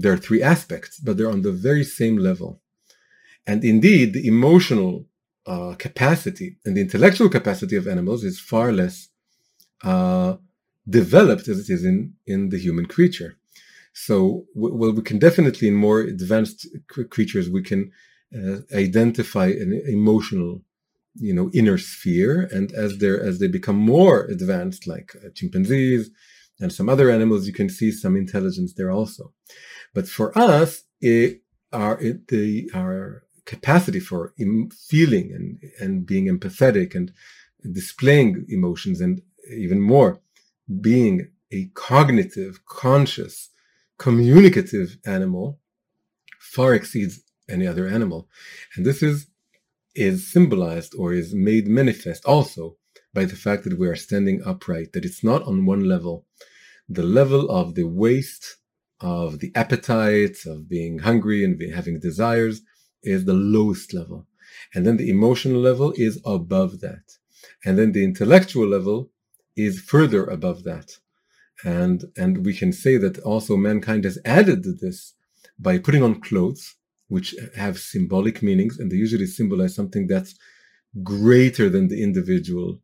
They're 0.02 0.24
three 0.26 0.44
aspects, 0.56 0.94
but 1.06 1.14
they're 1.16 1.36
on 1.38 1.44
the 1.44 1.58
very 1.68 1.86
same 2.00 2.18
level. 2.30 2.50
And 3.50 3.60
indeed, 3.74 4.08
the 4.14 4.26
emotional 4.36 4.92
uh, 5.54 5.74
capacity 5.86 6.50
and 6.66 6.76
the 6.76 6.82
intellectual 6.88 7.30
capacity 7.38 7.76
of 7.78 7.88
animals 7.96 8.22
is 8.24 8.50
far 8.54 8.70
less 8.82 8.96
uh, 9.92 10.32
developed 11.00 11.46
as 11.52 11.58
it 11.64 11.70
is 11.76 11.84
in, 11.92 11.98
in 12.34 12.50
the 12.50 12.60
human 12.66 12.88
creature. 12.96 13.32
So, 14.08 14.46
well, 14.56 14.94
we 14.98 15.04
can 15.10 15.20
definitely, 15.28 15.68
in 15.68 15.76
more 15.88 16.00
advanced 16.00 16.60
creatures, 17.16 17.48
we 17.58 17.64
can 17.70 17.82
uh, 18.38 18.58
identify 18.88 19.48
an 19.64 19.72
emotional 20.00 20.52
you 21.16 21.34
know 21.34 21.50
inner 21.54 21.78
sphere 21.78 22.50
and 22.52 22.72
as 22.72 22.98
they 22.98 23.10
as 23.10 23.40
they 23.40 23.48
become 23.48 23.76
more 23.76 24.26
advanced 24.26 24.88
like 24.88 25.16
uh, 25.16 25.30
chimpanzees 25.36 26.10
and 26.60 26.72
some 26.72 26.90
other 26.90 27.10
animals 27.10 27.46
you 27.48 27.54
can 27.54 27.70
see 27.70 27.92
some 27.92 28.16
intelligence 28.16 28.74
there 28.74 28.92
also. 28.92 29.32
But 29.94 30.08
for 30.08 30.38
us 30.38 30.84
it, 31.02 31.42
our 31.72 32.00
it, 32.00 32.28
the 32.28 32.70
our 32.74 33.24
capacity 33.46 34.00
for 34.00 34.34
feeling 34.90 35.32
and 35.34 35.60
and 35.80 36.06
being 36.06 36.28
empathetic 36.28 36.96
and 36.96 37.12
displaying 37.72 38.46
emotions 38.50 39.02
and 39.02 39.22
even 39.52 39.82
more 39.82 40.20
being 40.82 41.30
a 41.52 41.70
cognitive 41.74 42.66
conscious 42.66 43.50
communicative 43.98 44.98
animal 45.06 45.60
far 46.40 46.74
exceeds 46.74 47.22
any 47.50 47.68
other 47.68 47.88
animal. 47.88 48.30
And 48.76 48.86
this 48.86 49.02
is 49.02 49.28
is 49.96 50.32
symbolized 50.32 50.94
or 50.98 51.14
is 51.14 51.34
made 51.34 51.68
manifest 51.68 52.26
also 52.26 52.78
by 53.14 53.26
the 53.26 53.36
fact 53.36 53.64
that 53.64 53.78
we 53.78 53.88
are 53.88 53.96
standing 53.96 54.42
upright, 54.46 54.94
that 54.94 55.06
it's 55.06 55.24
not 55.24 55.44
on 55.44 55.66
one 55.66 55.86
level. 55.88 56.26
The 56.90 57.04
level 57.04 57.50
of 57.50 57.76
the 57.76 57.84
waist, 57.84 58.58
of 59.00 59.40
the 59.40 59.52
appetites, 59.56 60.46
of 60.46 60.70
being 60.70 61.00
hungry 61.00 61.44
and 61.44 61.62
having 61.74 62.00
desires 62.00 62.62
is 63.04 63.26
the 63.26 63.34
lowest 63.34 63.94
level. 63.94 64.28
And 64.74 64.86
then 64.86 64.98
the 64.98 65.10
emotional 65.10 65.62
level 65.62 65.94
is 65.96 66.20
above 66.26 66.80
that. 66.82 67.04
And 67.66 67.78
then 67.78 67.92
the 67.92 68.04
intellectual 68.04 68.68
level 68.68 69.12
is 69.56 69.80
further 69.80 70.26
above 70.26 70.64
that. 70.64 70.92
And, 71.64 72.06
and 72.18 72.46
we 72.46 72.56
can 72.56 72.74
say 72.74 72.98
that 72.98 73.20
also 73.20 73.56
mankind 73.56 74.04
has 74.06 74.18
added 74.26 74.64
to 74.64 74.74
this 74.74 75.14
by 75.60 75.78
putting 75.78 76.04
on 76.04 76.22
clothes, 76.22 76.76
which 77.08 77.36
have 77.56 77.78
symbolic 77.80 78.42
meanings, 78.42 78.80
and 78.80 78.92
they 78.92 78.96
usually 78.96 79.26
symbolize 79.26 79.76
something 79.76 80.08
that's 80.08 80.36
greater 81.04 81.70
than 81.70 81.88
the 81.88 82.02
individual, 82.04 82.80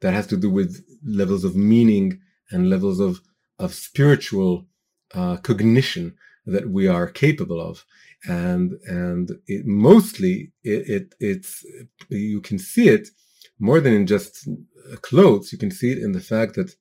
that 0.00 0.14
has 0.14 0.26
to 0.26 0.36
do 0.36 0.50
with 0.50 0.82
levels 1.04 1.44
of 1.44 1.54
meaning 1.54 2.20
and 2.50 2.70
levels 2.70 3.00
of, 3.00 3.20
of 3.58 3.74
spiritual 3.74 4.66
uh, 5.14 5.36
cognition 5.38 6.14
that 6.46 6.70
we 6.70 6.88
are 6.88 7.06
capable 7.06 7.60
of. 7.60 7.84
And, 8.24 8.72
and 8.86 9.30
it, 9.46 9.66
mostly 9.66 10.52
it, 10.64 10.88
it, 10.88 11.14
it's, 11.20 11.64
you 12.08 12.40
can 12.40 12.58
see 12.58 12.88
it 12.88 13.08
more 13.58 13.80
than 13.80 13.92
in 13.92 14.06
just 14.06 14.48
clothes. 15.02 15.52
You 15.52 15.58
can 15.58 15.70
see 15.70 15.92
it 15.92 15.98
in 15.98 16.12
the 16.12 16.20
fact 16.20 16.54
that 16.54 16.74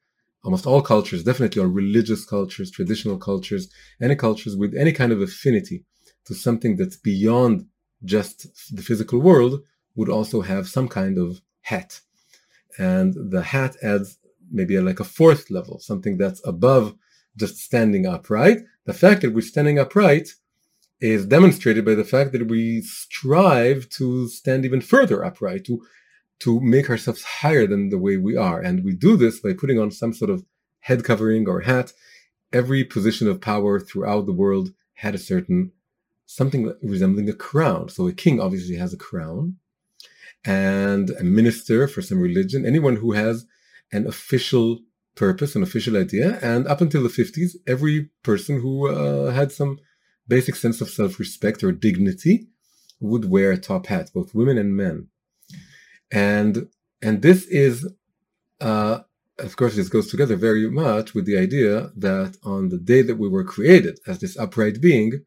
almost 0.44 0.66
all 0.66 0.82
cultures, 0.82 1.24
definitely 1.24 1.62
all 1.62 1.68
religious 1.68 2.26
cultures, 2.26 2.72
traditional 2.72 3.18
cultures, 3.18 3.70
any 4.02 4.16
cultures 4.16 4.56
with 4.56 4.74
any 4.76 4.94
kind 4.94 5.12
of 5.12 5.22
affinity 5.22 5.84
to 6.30 6.36
something 6.36 6.78
that's 6.78 6.96
beyond 6.96 7.66
just 8.06 8.48
the 8.72 8.84
physical 8.84 9.20
world 9.20 9.62
would 9.96 10.10
also 10.10 10.42
have 10.42 10.70
some 10.70 10.88
kind 10.88 11.18
of 11.18 11.42
hat. 11.62 12.02
And 12.78 13.32
the 13.32 13.42
hat 13.42 13.76
adds 13.82 14.20
maybe 14.52 14.76
a, 14.76 14.82
like 14.82 15.00
a 15.00 15.04
fourth 15.04 15.50
level, 15.50 15.80
something 15.80 16.18
that's 16.18 16.42
above 16.48 16.96
just 17.36 17.58
standing 17.58 18.06
upright. 18.06 18.60
The 18.86 18.94
fact 18.94 19.22
that 19.22 19.34
we're 19.34 19.42
standing 19.42 19.80
upright 19.80 20.30
is 21.02 21.26
demonstrated 21.26 21.84
by 21.84 21.96
the 21.96 22.04
fact 22.04 22.32
that 22.34 22.48
we 22.48 22.82
strive 22.84 23.90
to 23.98 24.28
stand 24.28 24.66
even 24.66 24.82
further 24.82 25.26
upright, 25.26 25.66
to 25.66 25.82
to 26.42 26.62
make 26.62 26.90
ourselves 26.90 27.24
higher 27.24 27.66
than 27.68 27.90
the 27.90 27.98
way 27.98 28.16
we 28.18 28.38
are. 28.38 28.62
And 28.62 28.86
we 28.86 28.94
do 28.94 29.18
this 29.18 29.42
by 29.42 29.54
putting 29.54 29.80
on 29.80 29.92
some 29.92 30.14
sort 30.14 30.32
of 30.32 30.46
head 30.82 31.04
covering 31.04 31.50
or 31.50 31.62
hat. 31.62 31.92
Every 32.54 32.84
position 32.84 33.28
of 33.28 33.42
power 33.42 33.80
throughout 33.80 34.26
the 34.26 34.40
world 34.44 34.70
had 34.94 35.16
a 35.16 35.26
certain 35.32 35.74
something 36.38 36.74
resembling 36.84 37.30
a 37.30 37.34
crown. 37.34 37.90
So 37.90 38.08
a 38.08 38.14
king 38.14 38.40
obviously 38.40 38.76
has 38.76 38.94
a 38.94 38.98
crown 38.98 39.58
and 40.46 41.10
a 41.12 41.24
minister 41.24 41.88
for 41.88 42.02
some 42.02 42.20
religion, 42.20 42.66
anyone 42.66 42.98
who 42.98 43.14
has 43.14 43.46
an 43.92 44.08
official 44.08 44.80
purpose, 45.16 45.56
an 45.56 45.64
official 45.64 45.98
idea. 45.98 46.38
And 46.42 46.68
up 46.68 46.82
until 46.82 47.04
the 47.04 47.10
50s, 47.10 47.56
every 47.68 48.10
person 48.24 48.62
who 48.62 48.90
uh, 48.90 49.32
had 49.32 49.52
some 49.52 49.80
basic 50.28 50.56
sense 50.56 50.82
of 50.82 50.90
self 50.90 51.20
respect 51.20 51.64
or 51.64 51.72
dignity 51.72 52.48
would 53.00 53.26
wear 53.30 53.52
a 53.52 53.58
top 53.58 53.88
hat, 53.88 54.12
both 54.14 54.36
women 54.36 54.58
and 54.58 54.76
men 54.76 55.08
and 56.12 56.68
and 57.02 57.22
this 57.22 57.46
is 57.46 57.88
uh, 58.62 59.00
of 59.38 59.56
course 59.56 59.76
this 59.76 59.90
goes 59.90 60.10
together 60.10 60.36
very 60.36 60.70
much 60.70 61.14
with 61.14 61.26
the 61.26 61.38
idea 61.38 61.92
that 61.96 62.38
on 62.44 62.70
the 62.70 62.78
day 62.78 63.02
that 63.02 63.18
we 63.18 63.30
were 63.30 63.44
created 63.44 64.00
as 64.08 64.20
this 64.20 64.38
upright 64.38 64.82
being 64.82 65.24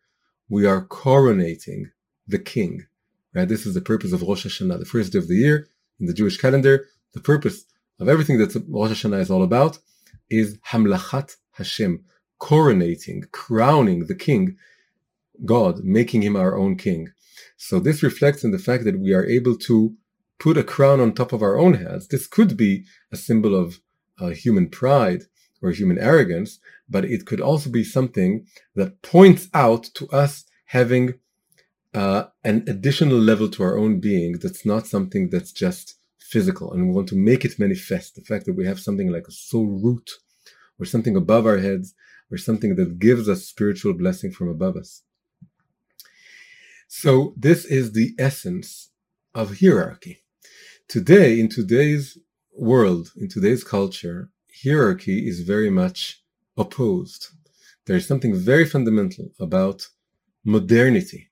we 0.49 0.67
are 0.67 0.85
coronating 0.87 1.91
the 2.27 2.39
king 2.39 2.87
right? 3.35 3.49
This 3.49 3.67
is 3.67 3.75
the 3.75 3.81
purpose 3.81 4.13
of 4.13 4.23
rosh 4.23 4.47
hashanah 4.47 4.79
the 4.79 4.85
first 4.85 5.13
day 5.13 5.19
of 5.19 5.29
the 5.29 5.37
year 5.37 5.69
in 6.01 6.07
the 6.07 6.15
jewish 6.15 6.39
calendar. 6.39 6.87
The 7.15 7.21
purpose 7.21 7.65
of 7.99 8.09
everything 8.09 8.39
that 8.39 8.55
rosh 8.69 8.91
hashanah 8.91 9.21
is 9.21 9.31
all 9.31 9.43
about 9.43 9.79
is 10.31 10.59
hamlachat 10.71 11.37
hashem 11.53 12.05
coronating 12.41 13.31
crowning 13.31 14.07
the 14.07 14.15
king 14.15 14.57
god 15.45 15.85
making 15.85 16.23
him 16.23 16.37
our 16.37 16.57
own 16.57 16.77
king. 16.77 17.09
So 17.57 17.79
this 17.79 18.03
reflects 18.03 18.45
in 18.45 18.51
the 18.51 18.59
fact 18.59 18.85
that 18.85 18.99
we 18.99 19.13
are 19.13 19.25
able 19.25 19.57
to 19.59 19.95
put 20.39 20.57
a 20.57 20.65
crown 20.65 21.01
on 21.01 21.13
top 21.13 21.33
of 21.33 21.43
our 21.43 21.57
own 21.57 21.75
heads. 21.75 22.09
This 22.09 22.27
could 22.27 22.57
be 22.57 22.85
a 23.13 23.17
symbol 23.17 23.55
of 23.55 23.81
uh, 24.21 24.29
human 24.31 24.69
pride 24.69 25.25
or 25.63 25.71
human 25.71 25.99
arrogance, 25.99 26.59
but 26.89 27.05
it 27.05 27.25
could 27.25 27.41
also 27.41 27.71
be 27.71 27.85
something 27.85 28.47
that 28.75 29.01
points 29.03 29.49
out 29.55 29.85
to 29.95 30.09
us 30.09 30.45
having 30.67 31.15
uh, 31.95 32.25
an 32.45 32.65
additional 32.67 33.19
level 33.19 33.49
to 33.49 33.63
our 33.63 33.79
own 33.79 34.01
being 34.01 34.39
that's 34.39 34.67
not 34.67 34.87
something 34.87 35.31
that's 35.31 35.53
just 35.53 35.97
physical. 36.19 36.73
And 36.73 36.89
we 36.89 36.95
want 36.95 37.09
to 37.09 37.17
make 37.17 37.45
it 37.45 37.59
manifest 37.59 38.15
the 38.15 38.23
fact 38.23 38.47
that 38.47 38.57
we 38.57 38.67
have 38.67 38.81
something 38.81 39.11
like 39.11 39.29
a 39.29 39.33
soul 39.33 39.67
root 39.67 40.11
or 40.79 40.87
something 40.87 41.17
above 41.17 41.47
our 41.47 41.59
heads 41.59 41.95
or 42.31 42.39
something 42.39 42.77
that 42.77 42.99
gives 42.99 43.29
us 43.29 43.45
spiritual 43.45 43.93
blessing 43.93 44.33
from 44.33 44.49
above 44.49 44.77
us. 44.77 45.03
So, 46.89 47.35
this 47.37 47.65
is 47.65 47.93
the 47.93 48.15
essence 48.19 48.91
of 49.35 49.61
hierarchy. 49.61 50.25
Today, 50.89 51.41
in 51.41 51.49
today's 51.49 52.19
world, 52.55 53.13
in 53.17 53.29
today's 53.29 53.65
culture, 53.65 54.31
hierarchy 54.63 55.29
is 55.29 55.41
very 55.41 55.71
much 55.71 56.23
opposed. 56.57 57.29
There 57.87 57.97
is 57.97 58.07
something 58.07 58.35
very 58.35 58.65
fundamental 58.65 59.31
about 59.41 59.89
modernity 60.45 61.31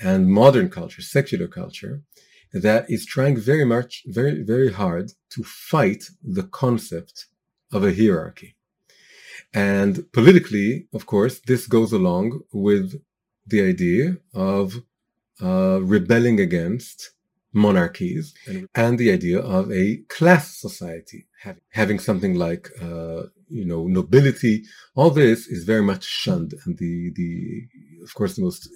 and 0.00 0.28
modern 0.28 0.68
culture, 0.68 1.02
secular 1.02 1.48
culture, 1.48 2.02
that 2.52 2.90
is 2.90 3.04
trying 3.04 3.36
very 3.36 3.64
much, 3.64 4.04
very, 4.06 4.42
very 4.42 4.72
hard 4.72 5.12
to 5.30 5.42
fight 5.42 6.04
the 6.22 6.44
concept 6.44 7.26
of 7.72 7.84
a 7.84 7.94
hierarchy. 7.94 8.56
And 9.52 10.10
politically, 10.12 10.88
of 10.92 11.06
course, 11.06 11.40
this 11.40 11.66
goes 11.66 11.92
along 11.92 12.40
with 12.52 13.00
the 13.46 13.62
idea 13.62 14.18
of 14.34 14.82
uh, 15.42 15.80
rebelling 15.82 16.40
against 16.40 17.10
monarchies 17.52 18.34
and 18.74 18.98
the 18.98 19.10
idea 19.10 19.38
of 19.40 19.72
a 19.72 19.96
class 20.08 20.58
society 20.60 21.26
having, 21.70 21.98
something 21.98 22.34
like 22.34 22.68
uh, 22.80 23.22
you 23.48 23.64
know 23.64 23.86
nobility. 23.86 24.64
All 24.94 25.10
this 25.10 25.46
is 25.46 25.64
very 25.64 25.82
much 25.82 26.04
shunned 26.04 26.54
and 26.64 26.78
the 26.78 27.12
the 27.14 27.62
of 28.04 28.14
course 28.14 28.36
the 28.36 28.42
most 28.42 28.68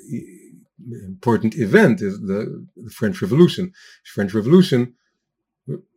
important 1.06 1.54
event 1.56 2.00
is 2.00 2.20
the, 2.20 2.66
the 2.76 2.90
french 2.90 3.20
revolution. 3.20 3.72
French 4.04 4.32
revolution 4.34 4.94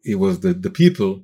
it 0.04 0.16
was 0.16 0.42
the 0.42 0.54
the 0.54 0.70
people 0.70 1.24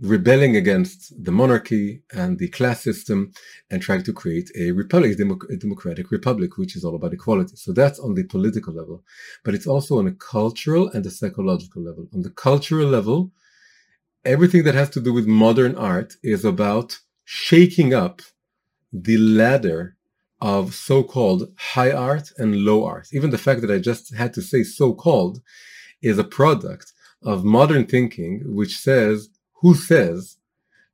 rebelling 0.00 0.56
against 0.56 1.12
the 1.22 1.32
monarchy 1.32 2.02
and 2.12 2.38
the 2.38 2.48
class 2.48 2.80
system 2.80 3.32
and 3.70 3.82
trying 3.82 4.02
to 4.02 4.12
create 4.12 4.50
a 4.56 4.72
republic, 4.72 5.18
a 5.18 5.56
democratic 5.56 6.10
republic, 6.10 6.56
which 6.56 6.76
is 6.76 6.84
all 6.84 6.94
about 6.94 7.12
equality. 7.12 7.56
So 7.56 7.72
that's 7.72 7.98
on 7.98 8.14
the 8.14 8.24
political 8.24 8.72
level, 8.72 9.04
but 9.44 9.54
it's 9.54 9.66
also 9.66 9.98
on 9.98 10.06
a 10.06 10.12
cultural 10.12 10.88
and 10.90 11.04
a 11.04 11.10
psychological 11.10 11.82
level. 11.82 12.08
On 12.14 12.22
the 12.22 12.30
cultural 12.30 12.88
level, 12.88 13.32
everything 14.24 14.64
that 14.64 14.74
has 14.74 14.90
to 14.90 15.00
do 15.00 15.12
with 15.12 15.26
modern 15.26 15.74
art 15.76 16.14
is 16.22 16.44
about 16.44 16.98
shaking 17.24 17.92
up 17.92 18.22
the 18.92 19.18
ladder 19.18 19.96
of 20.40 20.74
so-called 20.74 21.52
high 21.58 21.92
art 21.92 22.32
and 22.38 22.56
low 22.56 22.84
art. 22.84 23.08
Even 23.12 23.30
the 23.30 23.38
fact 23.38 23.60
that 23.60 23.70
I 23.70 23.78
just 23.78 24.14
had 24.14 24.32
to 24.34 24.42
say 24.42 24.62
so-called 24.62 25.42
is 26.00 26.18
a 26.18 26.24
product 26.24 26.92
of 27.22 27.44
modern 27.44 27.84
thinking, 27.84 28.42
which 28.46 28.78
says 28.78 29.28
who 29.60 29.74
says 29.74 30.36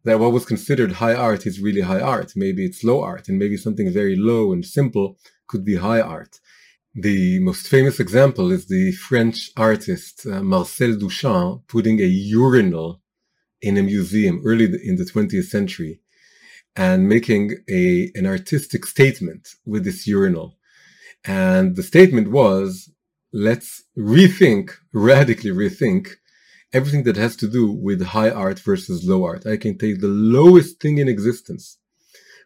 that 0.04 0.20
what 0.20 0.32
was 0.32 0.44
considered 0.44 0.92
high 0.92 1.14
art 1.14 1.46
is 1.46 1.60
really 1.60 1.82
high 1.82 2.00
art? 2.00 2.32
Maybe 2.36 2.64
it's 2.64 2.84
low 2.84 3.02
art, 3.02 3.28
and 3.28 3.38
maybe 3.38 3.56
something 3.56 3.92
very 3.92 4.16
low 4.16 4.52
and 4.52 4.64
simple 4.64 5.18
could 5.48 5.64
be 5.64 5.76
high 5.76 6.00
art. 6.00 6.40
The 6.94 7.40
most 7.40 7.68
famous 7.68 8.00
example 8.00 8.50
is 8.50 8.66
the 8.66 8.92
French 8.92 9.50
artist 9.56 10.26
uh, 10.26 10.42
Marcel 10.42 10.94
Duchamp 10.96 11.66
putting 11.68 12.00
a 12.00 12.06
urinal 12.06 13.02
in 13.60 13.76
a 13.76 13.82
museum 13.82 14.42
early 14.44 14.64
in 14.82 14.96
the 14.96 15.04
20th 15.04 15.44
century 15.44 16.00
and 16.74 17.08
making 17.08 17.56
a, 17.68 18.10
an 18.14 18.26
artistic 18.26 18.86
statement 18.86 19.48
with 19.64 19.84
this 19.84 20.06
urinal. 20.06 20.56
And 21.24 21.76
the 21.76 21.82
statement 21.82 22.30
was, 22.30 22.90
let's 23.32 23.82
rethink, 23.96 24.70
radically 24.92 25.50
rethink 25.50 26.08
everything 26.72 27.04
that 27.04 27.16
has 27.16 27.36
to 27.36 27.48
do 27.48 27.70
with 27.70 28.02
high 28.02 28.30
art 28.30 28.58
versus 28.60 29.06
low 29.06 29.24
art. 29.24 29.46
I 29.46 29.56
can 29.56 29.78
take 29.78 30.00
the 30.00 30.08
lowest 30.08 30.80
thing 30.80 30.98
in 30.98 31.08
existence, 31.08 31.78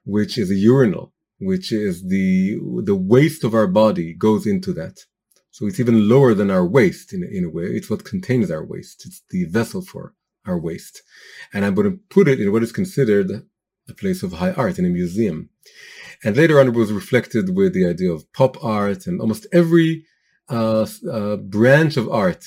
which 0.04 0.38
is 0.38 0.50
a 0.50 0.54
urinal, 0.54 1.12
which 1.38 1.72
is 1.72 2.08
the 2.08 2.58
the 2.84 2.94
waste 2.94 3.44
of 3.44 3.54
our 3.54 3.66
body 3.66 4.14
goes 4.14 4.46
into 4.46 4.72
that. 4.74 5.00
So 5.50 5.66
it's 5.66 5.80
even 5.80 6.08
lower 6.08 6.32
than 6.32 6.50
our 6.50 6.66
waste 6.66 7.12
in, 7.12 7.22
in 7.24 7.44
a 7.44 7.50
way. 7.50 7.64
It's 7.64 7.90
what 7.90 8.04
contains 8.04 8.50
our 8.50 8.64
waste. 8.64 9.04
It's 9.04 9.22
the 9.30 9.44
vessel 9.44 9.82
for 9.82 10.14
our 10.46 10.58
waste. 10.58 11.02
And 11.52 11.64
I'm 11.64 11.74
going 11.74 11.90
to 11.90 11.98
put 12.08 12.28
it 12.28 12.40
in 12.40 12.52
what 12.52 12.62
is 12.62 12.72
considered 12.72 13.30
a 13.88 13.94
place 13.94 14.22
of 14.22 14.34
high 14.34 14.52
art 14.52 14.78
in 14.78 14.86
a 14.86 14.88
museum. 14.88 15.50
And 16.22 16.36
later 16.36 16.60
on, 16.60 16.68
it 16.68 16.74
was 16.74 16.92
reflected 16.92 17.56
with 17.56 17.74
the 17.74 17.86
idea 17.86 18.12
of 18.12 18.32
pop 18.32 18.62
art 18.62 19.06
and 19.06 19.20
almost 19.20 19.46
every 19.52 20.04
uh, 20.48 20.86
uh, 21.10 21.36
branch 21.36 21.96
of 21.96 22.08
art 22.08 22.44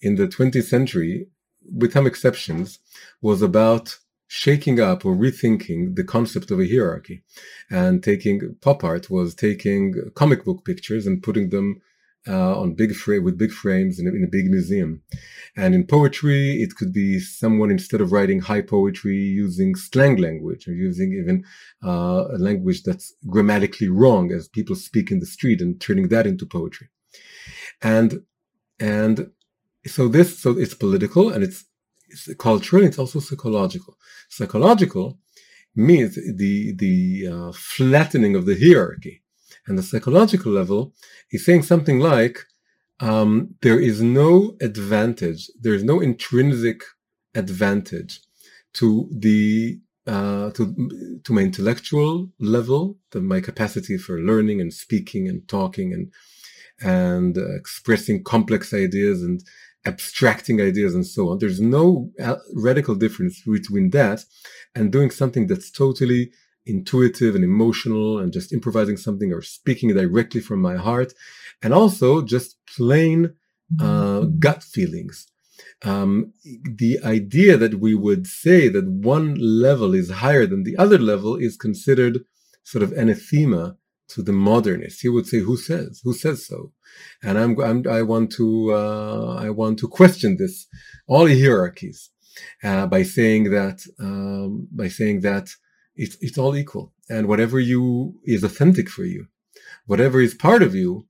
in 0.00 0.16
the 0.16 0.28
20th 0.28 0.64
century, 0.64 1.28
with 1.62 1.92
some 1.92 2.06
exceptions, 2.06 2.78
was 3.20 3.42
about 3.42 3.98
shaking 4.28 4.78
up 4.78 5.04
or 5.04 5.14
rethinking 5.14 5.96
the 5.96 6.04
concept 6.04 6.50
of 6.50 6.60
a 6.60 6.68
hierarchy 6.68 7.22
and 7.70 8.02
taking 8.02 8.54
pop 8.60 8.84
art 8.84 9.08
was 9.08 9.34
taking 9.34 9.94
comic 10.14 10.44
book 10.44 10.64
pictures 10.66 11.06
and 11.06 11.22
putting 11.22 11.48
them 11.48 11.80
uh, 12.26 12.60
on 12.60 12.74
big 12.74 12.94
frame 12.94 13.24
with 13.24 13.38
big 13.38 13.50
frames 13.50 13.98
in 13.98 14.06
a, 14.06 14.10
in 14.10 14.22
a 14.22 14.30
big 14.30 14.50
museum. 14.50 15.02
And 15.56 15.74
in 15.74 15.86
poetry, 15.86 16.62
it 16.62 16.76
could 16.76 16.92
be 16.92 17.20
someone 17.20 17.70
instead 17.70 18.02
of 18.02 18.12
writing 18.12 18.40
high 18.40 18.60
poetry 18.60 19.16
using 19.16 19.74
slang 19.74 20.16
language 20.16 20.68
or 20.68 20.72
using 20.72 21.12
even 21.12 21.44
uh, 21.82 22.26
a 22.30 22.38
language 22.38 22.82
that's 22.82 23.14
grammatically 23.28 23.88
wrong 23.88 24.30
as 24.30 24.46
people 24.48 24.76
speak 24.76 25.10
in 25.10 25.20
the 25.20 25.26
street 25.26 25.62
and 25.62 25.80
turning 25.80 26.08
that 26.08 26.26
into 26.26 26.44
poetry. 26.44 26.88
And 27.80 28.22
and 28.80 29.30
so 29.88 30.08
this 30.08 30.38
so 30.38 30.50
it's 30.58 30.74
political 30.74 31.30
and 31.30 31.42
it's, 31.44 31.64
it's 32.08 32.28
cultural. 32.38 32.84
It's 32.84 32.98
also 32.98 33.20
psychological. 33.20 33.96
Psychological 34.28 35.18
means 35.74 36.14
the 36.14 36.74
the 36.76 37.28
uh, 37.32 37.52
flattening 37.52 38.34
of 38.36 38.46
the 38.46 38.58
hierarchy 38.58 39.22
and 39.68 39.78
the 39.78 39.82
psychological 39.82 40.50
level 40.50 40.94
is 41.30 41.44
saying 41.44 41.62
something 41.62 42.00
like, 42.00 42.46
um, 43.00 43.54
there 43.60 43.78
is 43.78 44.02
no 44.02 44.56
advantage, 44.60 45.50
there 45.60 45.74
is 45.74 45.84
no 45.84 46.00
intrinsic 46.00 46.82
advantage 47.34 48.20
to 48.74 49.08
the 49.12 49.78
uh, 50.06 50.50
to 50.52 51.20
to 51.24 51.32
my 51.32 51.42
intellectual 51.42 52.30
level, 52.40 52.96
to 53.10 53.20
my 53.20 53.40
capacity 53.40 53.98
for 53.98 54.18
learning 54.18 54.60
and 54.60 54.72
speaking 54.72 55.28
and 55.28 55.46
talking 55.46 55.92
and 55.92 56.10
and 56.80 57.36
uh, 57.36 57.54
expressing 57.54 58.24
complex 58.24 58.72
ideas 58.72 59.22
and 59.22 59.42
abstracting 59.88 60.60
ideas 60.60 60.94
and 60.94 61.06
so 61.06 61.30
on. 61.30 61.38
There's 61.38 61.60
no 61.60 62.10
uh, 62.22 62.36
radical 62.54 62.94
difference 62.94 63.36
between 63.42 63.90
that 63.90 64.18
and 64.74 64.92
doing 64.92 65.10
something 65.10 65.46
that's 65.46 65.70
totally 65.70 66.30
intuitive 66.66 67.34
and 67.34 67.44
emotional 67.44 68.18
and 68.18 68.32
just 68.32 68.52
improvising 68.52 68.98
something 68.98 69.32
or 69.32 69.42
speaking 69.42 69.90
directly 69.94 70.40
from 70.48 70.60
my 70.60 70.76
heart 70.76 71.14
and 71.62 71.72
also 71.72 72.22
just 72.22 72.56
plain 72.76 73.34
uh, 73.80 74.20
gut 74.46 74.62
feelings 74.62 75.16
um, 75.82 76.32
the 76.82 76.98
idea 77.04 77.56
that 77.56 77.76
we 77.80 77.94
would 77.94 78.26
say 78.26 78.68
that 78.68 78.86
one 78.88 79.34
level 79.36 79.94
is 79.94 80.10
higher 80.10 80.46
than 80.46 80.64
the 80.64 80.76
other 80.76 80.98
level 80.98 81.36
is 81.36 81.56
considered 81.56 82.18
sort 82.64 82.82
of 82.82 82.92
anathema 82.92 83.77
to 84.08 84.22
the 84.22 84.32
modernist. 84.32 85.02
He 85.02 85.08
would 85.08 85.26
say, 85.26 85.38
"Who 85.38 85.56
says? 85.56 86.00
Who 86.04 86.12
says 86.14 86.46
so?" 86.46 86.72
And 87.22 87.38
I'm, 87.38 87.60
I'm 87.60 87.86
i 87.88 88.02
want 88.02 88.32
to 88.32 88.72
uh, 88.72 89.34
I 89.46 89.50
want 89.50 89.78
to 89.80 89.88
question 89.88 90.36
this 90.36 90.66
all 91.06 91.26
hierarchies 91.26 92.10
uh, 92.62 92.86
by 92.86 93.02
saying 93.02 93.50
that 93.50 93.80
um, 93.98 94.68
by 94.72 94.88
saying 94.88 95.20
that 95.20 95.50
it's, 95.98 96.16
it's 96.20 96.38
all 96.38 96.56
equal. 96.56 96.92
And 97.10 97.26
whatever 97.26 97.58
you 97.58 98.14
is 98.24 98.44
authentic 98.44 98.88
for 98.88 99.04
you, 99.04 99.26
whatever 99.86 100.20
is 100.20 100.34
part 100.34 100.62
of 100.62 100.74
you 100.74 101.06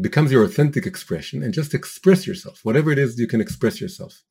becomes 0.00 0.32
your 0.32 0.44
authentic 0.44 0.86
expression 0.86 1.42
and 1.42 1.54
just 1.54 1.74
express 1.74 2.26
yourself. 2.26 2.60
Whatever 2.64 2.90
it 2.90 2.98
is, 2.98 3.18
you 3.18 3.28
can 3.28 3.40
express 3.40 3.80
yourself. 3.80 4.22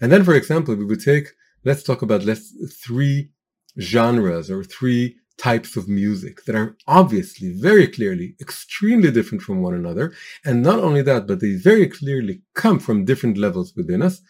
And 0.00 0.10
then, 0.10 0.24
for 0.24 0.34
example, 0.34 0.74
we 0.74 0.84
would 0.84 1.02
take, 1.02 1.28
let's 1.64 1.82
talk 1.82 2.02
about 2.02 2.24
let's 2.24 2.52
three 2.82 3.30
genres 3.78 4.50
or 4.50 4.64
three 4.64 5.16
types 5.42 5.76
of 5.76 5.88
music 5.88 6.44
that 6.44 6.54
are 6.54 6.76
obviously 6.86 7.52
very 7.68 7.86
clearly 7.88 8.36
extremely 8.40 9.10
different 9.10 9.42
from 9.42 9.60
one 9.60 9.74
another. 9.74 10.12
And 10.44 10.62
not 10.62 10.78
only 10.78 11.02
that, 11.02 11.26
but 11.26 11.40
they 11.40 11.54
very 11.56 11.88
clearly 11.88 12.42
come 12.54 12.78
from 12.78 13.04
different 13.04 13.36
levels 13.36 13.74
within 13.76 14.02
us. 14.02 14.20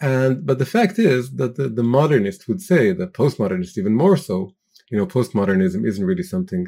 And, 0.00 0.44
but 0.44 0.58
the 0.58 0.72
fact 0.76 0.98
is 0.98 1.36
that 1.36 1.54
the, 1.56 1.68
the 1.68 1.84
modernist 1.98 2.48
would 2.48 2.60
say, 2.60 2.92
the 2.92 3.06
postmodernist 3.06 3.78
even 3.78 3.94
more 3.94 4.16
so, 4.16 4.54
you 4.90 4.98
know, 4.98 5.06
postmodernism 5.06 5.86
isn't 5.86 6.04
really 6.04 6.22
something 6.22 6.66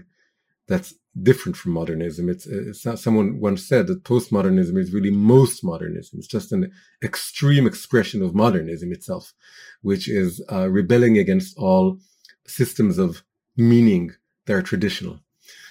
that's 0.69 0.95
different 1.29 1.57
from 1.57 1.73
modernism. 1.73 2.29
It's, 2.29 2.47
it's 2.47 2.87
not, 2.87 2.99
someone 3.01 3.41
once 3.41 3.67
said 3.67 3.89
that 3.89 4.05
postmodernism 4.05 4.79
is 4.79 4.93
really 4.93 5.11
most 5.11 5.65
modernism. 5.65 6.19
It's 6.19 6.29
just 6.29 6.53
an 6.53 6.71
extreme 7.03 7.67
expression 7.67 8.23
of 8.23 8.35
modernism 8.35 8.93
itself, 8.93 9.35
which 9.83 10.09
is 10.09 10.31
uh, 10.53 10.69
rebelling 10.69 11.19
against 11.19 11.59
all 11.59 11.99
systems 12.47 12.99
of 12.99 13.25
meaning 13.59 14.13
that 14.47 14.55
are 14.55 14.63
traditional. 14.63 15.21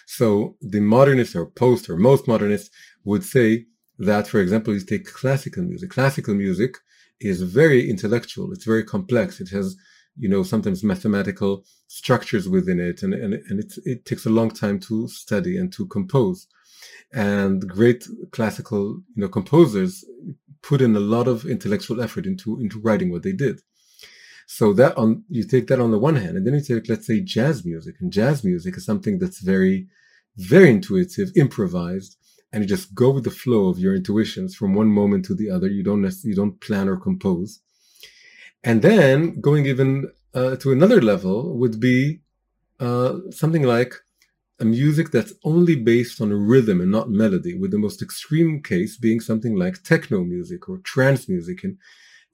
So 0.05 0.55
the 0.61 0.79
modernists 0.79 1.35
or 1.35 1.47
post 1.47 1.89
or 1.89 1.97
most 1.97 2.27
modernists 2.27 2.69
would 3.03 3.23
say 3.23 3.65
that, 3.97 4.27
for 4.27 4.39
example, 4.39 4.73
you 4.73 4.81
take 4.81 5.11
classical 5.11 5.63
music. 5.63 5.89
Classical 5.89 6.35
music 6.35 6.77
is 7.19 7.41
very 7.41 7.89
intellectual. 7.89 8.53
It's 8.53 8.65
very 8.65 8.83
complex. 8.83 9.41
It 9.41 9.49
has 9.49 9.75
you 10.19 10.29
know 10.29 10.43
sometimes 10.43 10.83
mathematical 10.83 11.63
structures 11.87 12.49
within 12.49 12.79
it 12.79 13.03
and, 13.03 13.13
and, 13.13 13.35
and 13.35 13.59
it, 13.59 13.73
it 13.85 14.05
takes 14.05 14.25
a 14.25 14.29
long 14.29 14.49
time 14.49 14.79
to 14.79 15.07
study 15.07 15.57
and 15.57 15.71
to 15.71 15.85
compose 15.87 16.47
and 17.13 17.67
great 17.67 18.07
classical 18.31 19.01
you 19.15 19.21
know 19.21 19.27
composers 19.27 20.03
put 20.61 20.81
in 20.81 20.95
a 20.95 20.99
lot 20.99 21.27
of 21.27 21.45
intellectual 21.45 22.01
effort 22.01 22.25
into 22.25 22.59
into 22.59 22.79
writing 22.79 23.11
what 23.11 23.23
they 23.23 23.31
did 23.31 23.61
so 24.47 24.73
that 24.73 24.97
on 24.97 25.23
you 25.29 25.43
take 25.43 25.67
that 25.67 25.79
on 25.79 25.91
the 25.91 25.99
one 25.99 26.15
hand 26.15 26.35
and 26.35 26.47
then 26.47 26.55
you 26.55 26.61
take 26.61 26.89
let's 26.89 27.05
say 27.05 27.19
jazz 27.19 27.63
music 27.63 27.95
and 27.99 28.11
jazz 28.11 28.43
music 28.43 28.75
is 28.77 28.85
something 28.85 29.19
that's 29.19 29.41
very 29.41 29.87
very 30.37 30.69
intuitive 30.71 31.29
improvised 31.35 32.17
and 32.51 32.63
you 32.63 32.67
just 32.67 32.95
go 32.95 33.11
with 33.11 33.23
the 33.23 33.31
flow 33.31 33.67
of 33.67 33.79
your 33.79 33.95
intuitions 33.95 34.55
from 34.55 34.73
one 34.73 34.87
moment 34.87 35.25
to 35.25 35.35
the 35.35 35.49
other. 35.49 35.67
You 35.67 35.83
don't 35.83 36.03
you 36.23 36.35
don't 36.35 36.59
plan 36.61 36.87
or 36.87 36.97
compose. 36.97 37.59
And 38.63 38.81
then 38.81 39.39
going 39.41 39.65
even 39.65 40.09
uh, 40.33 40.55
to 40.57 40.71
another 40.71 41.01
level 41.01 41.57
would 41.57 41.79
be 41.79 42.21
uh, 42.79 43.17
something 43.31 43.63
like 43.63 43.93
a 44.59 44.65
music 44.65 45.11
that's 45.11 45.33
only 45.43 45.75
based 45.75 46.19
on 46.19 46.33
rhythm 46.33 46.81
and 46.81 46.91
not 46.91 47.09
melody, 47.09 47.53
with 47.53 47.71
the 47.71 47.77
most 47.77 48.01
extreme 48.01 48.63
case 48.63 48.97
being 48.97 49.19
something 49.19 49.55
like 49.55 49.83
techno 49.83 50.23
music 50.23 50.67
or 50.67 50.79
trance 50.79 51.29
music 51.29 51.63
in, 51.63 51.77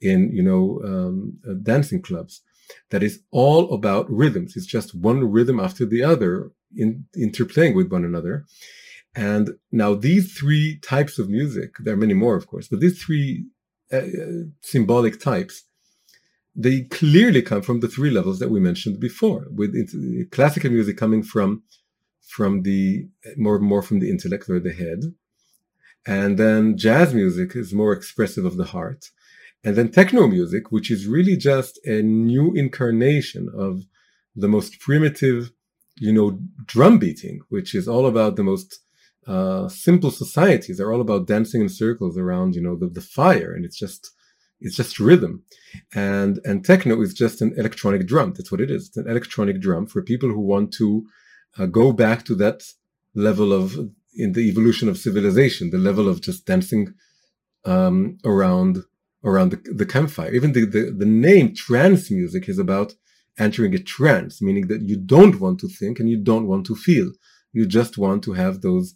in 0.03 0.31
you 0.31 0.43
know, 0.43 0.81
um, 0.83 1.39
uh, 1.49 1.53
dancing 1.61 2.01
clubs. 2.01 2.41
That 2.91 3.03
is 3.03 3.21
all 3.31 3.73
about 3.73 4.09
rhythms. 4.09 4.55
It's 4.55 4.65
just 4.65 4.95
one 4.95 5.31
rhythm 5.31 5.59
after 5.59 5.85
the 5.85 6.03
other, 6.03 6.51
in, 6.75 7.05
interplaying 7.15 7.75
with 7.75 7.91
one 7.91 8.05
another. 8.05 8.45
And 9.15 9.51
now 9.71 9.93
these 9.93 10.33
three 10.33 10.79
types 10.79 11.19
of 11.19 11.29
music, 11.29 11.75
there 11.79 11.93
are 11.93 12.05
many 12.05 12.15
more, 12.15 12.35
of 12.35 12.47
course, 12.47 12.67
but 12.67 12.79
these 12.79 13.01
three 13.01 13.45
uh, 13.91 13.97
uh 13.97 14.43
symbolic 14.61 15.19
types 15.19 15.63
they 16.55 16.81
clearly 16.81 17.41
come 17.41 17.61
from 17.61 17.79
the 17.79 17.87
three 17.87 18.11
levels 18.11 18.39
that 18.39 18.49
we 18.49 18.59
mentioned 18.59 18.99
before, 18.99 19.47
with 19.49 19.73
classical 20.31 20.69
music 20.69 20.97
coming 20.97 21.23
from 21.23 21.63
from 22.21 22.61
the 22.61 23.07
more 23.37 23.59
more 23.59 23.81
from 23.81 23.99
the 23.99 24.09
intellect 24.09 24.49
or 24.49 24.59
the 24.59 24.73
head, 24.73 24.99
and 26.05 26.37
then 26.37 26.77
jazz 26.77 27.13
music 27.13 27.55
is 27.55 27.73
more 27.73 27.93
expressive 27.93 28.45
of 28.45 28.57
the 28.57 28.65
heart, 28.65 29.09
and 29.63 29.75
then 29.75 29.91
techno 29.91 30.27
music, 30.27 30.71
which 30.71 30.91
is 30.91 31.07
really 31.07 31.37
just 31.37 31.79
a 31.85 32.01
new 32.01 32.53
incarnation 32.53 33.49
of 33.55 33.83
the 34.35 34.47
most 34.47 34.79
primitive, 34.79 35.51
you 35.95 36.11
know, 36.11 36.39
drum 36.65 36.99
beating, 36.99 37.39
which 37.49 37.73
is 37.73 37.87
all 37.87 38.05
about 38.05 38.35
the 38.35 38.43
most 38.43 38.79
uh, 39.25 39.69
simple 39.69 40.11
societies. 40.11 40.77
They're 40.77 40.91
all 40.91 41.01
about 41.01 41.27
dancing 41.27 41.61
in 41.61 41.69
circles 41.69 42.17
around, 42.17 42.55
you 42.55 42.61
know, 42.61 42.75
the, 42.75 42.87
the 42.87 43.01
fire, 43.01 43.53
and 43.53 43.63
it's 43.63 43.77
just 43.77 44.11
it's 44.59 44.75
just 44.75 44.99
rhythm. 44.99 45.43
And 45.93 46.39
and 46.43 46.65
techno 46.65 47.01
is 47.01 47.13
just 47.13 47.41
an 47.41 47.53
electronic 47.57 48.05
drum. 48.05 48.33
That's 48.33 48.51
what 48.51 48.61
it 48.61 48.69
is. 48.69 48.87
It's 48.87 48.97
an 48.97 49.09
electronic 49.09 49.61
drum 49.61 49.87
for 49.87 50.01
people 50.01 50.29
who 50.29 50.41
want 50.41 50.73
to 50.73 51.05
uh, 51.57 51.67
go 51.67 51.93
back 51.93 52.25
to 52.25 52.35
that 52.35 52.63
level 53.15 53.53
of 53.53 53.77
in 54.15 54.33
the 54.33 54.41
evolution 54.41 54.89
of 54.89 54.97
civilization, 54.97 55.69
the 55.69 55.77
level 55.77 56.07
of 56.07 56.21
just 56.21 56.45
dancing 56.45 56.93
um, 57.65 58.17
around 58.25 58.83
around 59.23 59.51
the, 59.51 59.73
the 59.73 59.85
campfire. 59.85 60.33
Even 60.33 60.51
the, 60.53 60.65
the, 60.65 60.93
the 60.97 61.05
name 61.05 61.53
trance 61.55 62.11
music 62.11 62.49
is 62.49 62.59
about 62.59 62.93
entering 63.39 63.73
a 63.73 63.79
trance, 63.79 64.41
meaning 64.41 64.67
that 64.67 64.81
you 64.81 64.97
don't 64.97 65.39
want 65.39 65.59
to 65.59 65.67
think 65.67 65.99
and 65.99 66.09
you 66.09 66.17
don't 66.17 66.47
want 66.47 66.65
to 66.67 66.75
feel. 66.75 67.11
You 67.51 67.65
just 67.65 67.97
want 67.97 68.23
to 68.23 68.33
have 68.33 68.61
those 68.61 68.95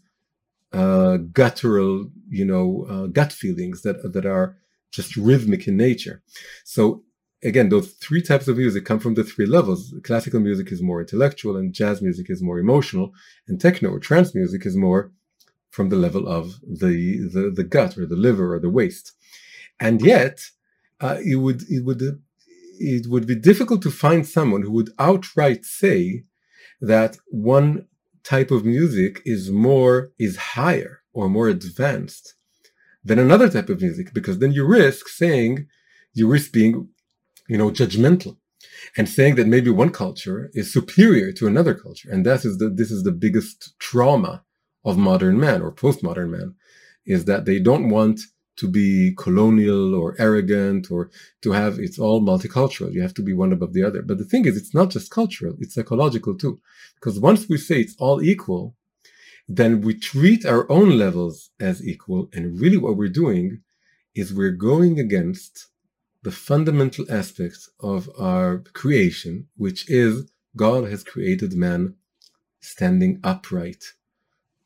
uh, 0.73 1.17
guttural, 1.17 2.09
you 2.29 2.45
know, 2.45 2.85
uh, 2.89 3.07
gut 3.07 3.31
feelings 3.31 3.81
that 3.83 4.13
that 4.13 4.25
are 4.25 4.57
just 4.91 5.15
rhythmic 5.15 5.67
in 5.67 5.77
nature. 5.77 6.21
So 6.63 7.03
again, 7.43 7.69
those 7.69 7.93
three 7.93 8.21
types 8.21 8.47
of 8.47 8.57
music 8.57 8.85
come 8.85 8.99
from 8.99 9.15
the 9.15 9.23
three 9.23 9.45
levels. 9.45 9.93
Classical 10.03 10.39
music 10.39 10.71
is 10.71 10.81
more 10.81 11.01
intellectual 11.01 11.55
and 11.55 11.73
jazz 11.73 12.01
music 12.01 12.29
is 12.29 12.41
more 12.41 12.59
emotional 12.59 13.11
and 13.47 13.59
techno 13.59 13.89
or 13.89 13.99
trance 13.99 14.33
music 14.33 14.65
is 14.65 14.75
more 14.75 15.11
from 15.69 15.89
the 15.89 15.95
level 15.95 16.27
of 16.27 16.59
the, 16.61 17.29
the, 17.33 17.51
the 17.55 17.63
gut 17.63 17.97
or 17.97 18.05
the 18.05 18.15
liver 18.15 18.55
or 18.55 18.59
the 18.59 18.69
waist. 18.69 19.13
And 19.79 20.01
yet, 20.01 20.39
uh, 20.99 21.17
it 21.23 21.35
would, 21.35 21.63
it 21.69 21.85
would, 21.85 22.01
it 22.79 23.07
would 23.07 23.27
be 23.27 23.35
difficult 23.35 23.81
to 23.83 23.91
find 23.91 24.25
someone 24.25 24.63
who 24.63 24.71
would 24.71 24.89
outright 24.99 25.65
say 25.65 26.23
that 26.81 27.17
one 27.27 27.87
type 28.23 28.51
of 28.51 28.65
music 28.65 29.21
is 29.25 29.51
more, 29.51 30.11
is 30.19 30.37
higher 30.37 31.01
or 31.13 31.29
more 31.29 31.47
advanced 31.47 32.35
than 33.03 33.19
another 33.19 33.49
type 33.49 33.69
of 33.69 33.81
music 33.81 34.13
because 34.13 34.39
then 34.39 34.51
you 34.51 34.65
risk 34.65 35.07
saying 35.07 35.65
you 36.13 36.27
risk 36.27 36.51
being 36.51 36.89
you 37.47 37.57
know 37.57 37.69
judgmental 37.69 38.37
and 38.95 39.07
saying 39.07 39.35
that 39.35 39.47
maybe 39.47 39.69
one 39.69 39.89
culture 39.89 40.49
is 40.53 40.71
superior 40.71 41.31
to 41.33 41.47
another 41.47 41.73
culture. 41.73 42.09
And 42.11 42.25
that 42.25 42.45
is 42.45 42.57
the 42.57 42.69
this 42.69 42.91
is 42.91 43.03
the 43.03 43.11
biggest 43.11 43.77
trauma 43.79 44.43
of 44.85 44.97
modern 44.97 45.39
man 45.39 45.61
or 45.61 45.71
postmodern 45.71 46.29
man 46.29 46.55
is 47.05 47.25
that 47.25 47.45
they 47.45 47.59
don't 47.59 47.89
want 47.89 48.19
to 48.57 48.67
be 48.67 49.13
colonial 49.17 49.95
or 49.95 50.15
arrogant 50.19 50.91
or 50.91 51.09
to 51.41 51.51
have 51.51 51.79
it's 51.79 51.99
all 51.99 52.21
multicultural. 52.21 52.91
You 52.91 53.01
have 53.01 53.13
to 53.15 53.23
be 53.23 53.33
one 53.33 53.53
above 53.53 53.73
the 53.73 53.83
other. 53.83 54.01
But 54.01 54.17
the 54.17 54.25
thing 54.25 54.45
is 54.45 54.57
it's 54.57 54.73
not 54.73 54.89
just 54.89 55.11
cultural 55.11 55.55
it's 55.59 55.75
psychological 55.75 56.35
too. 56.35 56.59
Because 56.95 57.19
once 57.19 57.47
we 57.47 57.57
say 57.57 57.79
it's 57.79 57.95
all 57.99 58.21
equal 58.21 58.75
then 59.49 59.79
we 59.79 59.93
treat 59.93 60.45
our 60.45 60.69
own 60.69 60.97
levels 60.97 61.51
as 61.59 61.85
equal. 61.85 62.29
And 62.33 62.59
really 62.59 62.77
what 62.77 62.97
we're 62.97 63.07
doing 63.07 63.61
is 64.13 64.33
we're 64.33 64.51
going 64.51 64.99
against 64.99 65.67
the 66.23 66.31
fundamental 66.31 67.05
aspects 67.09 67.69
of 67.79 68.09
our 68.19 68.57
creation 68.73 69.47
which 69.55 69.89
is 69.89 70.29
god 70.55 70.83
has 70.83 71.03
created 71.03 71.53
man 71.53 71.95
standing 72.59 73.19
upright 73.23 73.93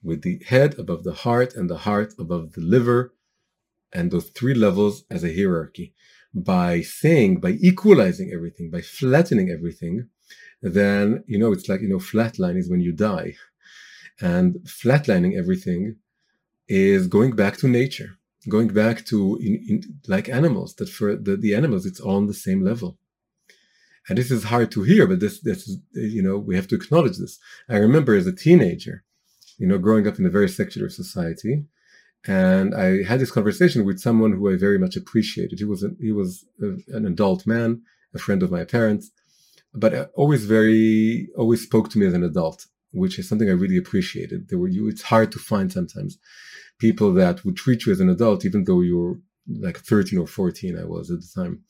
with 0.02 0.22
the 0.24 0.42
head 0.48 0.74
above 0.80 1.04
the 1.04 1.14
heart 1.14 1.54
and 1.54 1.70
the 1.70 1.80
heart 1.80 2.14
above 2.18 2.54
the 2.54 2.62
liver 2.62 3.14
and 3.94 4.12
those 4.12 4.30
three 4.30 4.54
levels 4.54 5.04
as 5.10 5.24
a 5.24 5.34
hierarchy. 5.34 5.94
By 6.34 6.82
saying, 6.82 7.42
by 7.42 7.58
equalizing 7.62 8.32
everything, 8.34 8.72
by 8.72 8.82
flattening 8.82 9.50
everything, 9.50 10.08
then, 10.62 11.24
you 11.28 11.38
know, 11.38 11.52
it's 11.52 11.68
like, 11.68 11.82
you 11.82 11.90
know, 11.90 11.98
flatline 11.98 12.58
is 12.58 12.70
when 12.70 12.80
you 12.80 12.94
die. 12.94 13.34
And 14.22 14.56
flatlining 14.66 15.38
everything 15.38 15.98
is 16.68 17.08
going 17.08 17.36
back 17.36 17.58
to 17.58 17.68
nature, 17.68 18.12
going 18.48 18.70
back 18.70 19.06
to 19.08 19.38
in, 19.42 19.66
in, 19.68 20.00
like 20.08 20.30
animals, 20.30 20.76
that 20.76 20.88
for 20.88 21.16
the, 21.16 21.36
the 21.36 21.54
animals, 21.54 21.86
it's 21.86 22.00
all 22.00 22.16
on 22.16 22.28
the 22.28 22.34
same 22.34 22.64
level. 22.64 22.98
And 24.08 24.18
this 24.18 24.32
is 24.32 24.46
hard 24.46 24.72
to 24.72 24.84
hear, 24.84 25.06
but 25.08 25.20
this, 25.20 25.42
this 25.42 25.68
is, 25.68 25.80
you 25.94 26.24
know, 26.24 26.38
we 26.38 26.56
have 26.56 26.68
to 26.70 26.76
acknowledge 26.76 27.18
this. 27.18 27.40
I 27.70 27.78
remember 27.78 28.16
as 28.16 28.28
a 28.28 28.36
teenager, 28.36 29.04
you 29.58 29.68
know, 29.68 29.78
growing 29.78 30.08
up 30.08 30.18
in 30.18 30.26
a 30.26 30.30
very 30.30 30.50
secular 30.50 30.90
society, 30.90 31.66
and 32.28 32.76
I 32.76 33.04
had 33.04 33.20
this 33.20 33.32
conversation 33.32 33.86
with 33.86 34.00
someone 34.00 34.34
who 34.34 34.52
I 34.52 34.56
very 34.56 34.78
much 34.78 34.96
appreciated. 34.96 35.60
He 35.60 35.66
was 35.66 35.84
a, 35.84 35.90
he 36.00 36.12
was 36.12 36.46
a, 36.62 36.96
an 36.96 37.06
adult 37.06 37.48
man, 37.48 37.82
a 38.14 38.20
friend 38.20 38.44
of 38.44 38.52
my 38.52 38.64
parents, 38.64 39.12
but 39.74 39.94
uh, 39.94 40.06
always 40.16 40.46
very 40.46 41.30
always 41.38 41.64
spoke 41.64 41.90
to 41.90 42.00
me 42.00 42.06
as 42.06 42.14
an 42.14 42.24
adult, 42.24 42.68
which 42.92 43.18
is 43.18 43.28
something 43.28 43.50
I 43.50 43.54
really 43.54 43.78
appreciated. 43.78 44.50
There 44.50 44.60
were 44.60 44.68
you. 44.68 44.88
It's 44.88 45.04
hard 45.04 45.32
to 45.32 45.40
find 45.40 45.72
sometimes 45.72 46.18
people 46.80 47.14
that 47.14 47.44
would 47.44 47.58
treat 47.58 47.86
you 47.86 47.92
as 47.92 48.00
an 48.00 48.10
adult, 48.10 48.46
even 48.46 48.66
though 48.66 48.82
you're 48.82 49.20
like 49.60 49.80
13 49.80 50.20
or 50.20 50.28
14 50.28 50.78
I 50.78 50.86
was 50.86 51.10
at 51.10 51.22
the 51.22 51.28
time. 51.34 51.64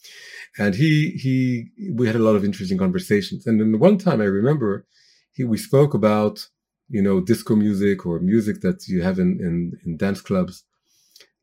And 0.58 0.76
he 0.76 1.12
he 1.12 1.70
we 1.94 2.08
had 2.08 2.16
a 2.16 2.20
lot 2.20 2.36
of 2.36 2.44
interesting 2.44 2.78
conversations. 2.78 3.48
And 3.48 3.60
then 3.60 3.80
one 3.80 3.98
time 3.98 4.22
I 4.22 4.26
remember 4.26 4.86
he 5.32 5.44
we 5.44 5.58
spoke 5.58 5.94
about 5.94 6.48
you 6.92 7.02
know, 7.02 7.22
disco 7.22 7.56
music 7.56 8.06
or 8.06 8.20
music 8.20 8.62
that 8.62 8.88
you 8.88 9.02
have 9.02 9.18
in, 9.18 9.40
in, 9.40 9.80
in 9.86 9.98
dance 9.98 10.22
clubs. 10.22 10.64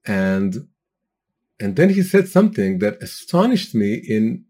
And 0.07 0.69
and 1.61 1.75
then 1.75 1.91
he 1.91 2.03
said 2.03 2.29
something 2.29 2.79
that 2.79 3.03
astonished 3.03 3.75
me 3.75 3.95
in 3.95 4.45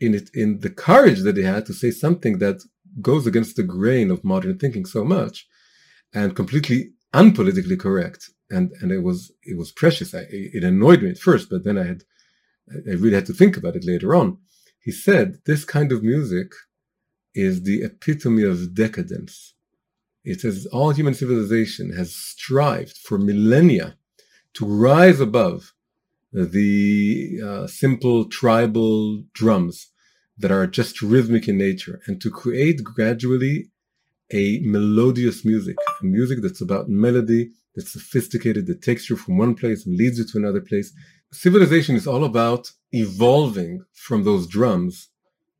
in 0.00 0.14
it 0.14 0.30
in 0.34 0.60
the 0.60 0.70
courage 0.70 1.20
that 1.20 1.36
he 1.36 1.44
had 1.44 1.66
to 1.66 1.74
say 1.74 1.90
something 1.90 2.38
that 2.38 2.58
goes 3.00 3.26
against 3.26 3.56
the 3.56 3.62
grain 3.62 4.10
of 4.10 4.24
modern 4.24 4.58
thinking 4.58 4.86
so 4.86 5.04
much 5.04 5.46
and 6.12 6.34
completely 6.34 6.92
unpolitically 7.12 7.78
correct. 7.78 8.30
And 8.50 8.72
and 8.80 8.90
it 8.90 9.02
was 9.02 9.32
it 9.42 9.56
was 9.58 9.70
precious. 9.70 10.14
I, 10.14 10.24
it 10.30 10.64
annoyed 10.64 11.02
me 11.02 11.10
at 11.10 11.18
first 11.28 11.50
but 11.50 11.64
then 11.64 11.78
i 11.78 11.84
had 11.84 12.02
i 12.90 12.94
really 13.02 13.18
had 13.20 13.26
to 13.26 13.38
think 13.40 13.56
about 13.56 13.76
it 13.76 13.84
later 13.92 14.14
on. 14.14 14.38
He 14.80 14.92
said 14.92 15.38
this 15.46 15.64
kind 15.64 15.92
of 15.92 16.02
music 16.02 16.48
is 17.34 17.62
the 17.62 17.82
epitome 17.82 18.42
of 18.42 18.74
decadence 18.74 19.54
it 20.24 20.40
says 20.40 20.66
all 20.72 20.90
human 20.90 21.14
civilization 21.14 21.92
has 21.96 22.14
strived 22.14 22.96
for 22.96 23.18
millennia 23.18 23.96
to 24.54 24.66
rise 24.66 25.20
above 25.20 25.72
the 26.32 27.40
uh, 27.44 27.66
simple 27.66 28.24
tribal 28.26 29.22
drums 29.34 29.88
that 30.38 30.50
are 30.50 30.66
just 30.66 31.02
rhythmic 31.02 31.48
in 31.48 31.58
nature 31.58 32.00
and 32.06 32.20
to 32.20 32.30
create 32.30 32.82
gradually 32.82 33.68
a 34.32 34.60
melodious 34.64 35.44
music, 35.44 35.76
a 36.00 36.04
music 36.04 36.38
that's 36.42 36.62
about 36.62 36.88
melody, 36.88 37.50
that's 37.76 37.92
sophisticated, 37.92 38.66
that 38.66 38.80
takes 38.82 39.10
you 39.10 39.16
from 39.16 39.36
one 39.36 39.54
place 39.54 39.84
and 39.84 39.96
leads 39.96 40.18
you 40.18 40.24
to 40.24 40.38
another 40.38 40.60
place. 40.60 40.92
Civilization 41.32 41.96
is 41.96 42.06
all 42.06 42.24
about 42.24 42.72
evolving 42.92 43.84
from 43.92 44.24
those 44.24 44.46
drums 44.46 45.08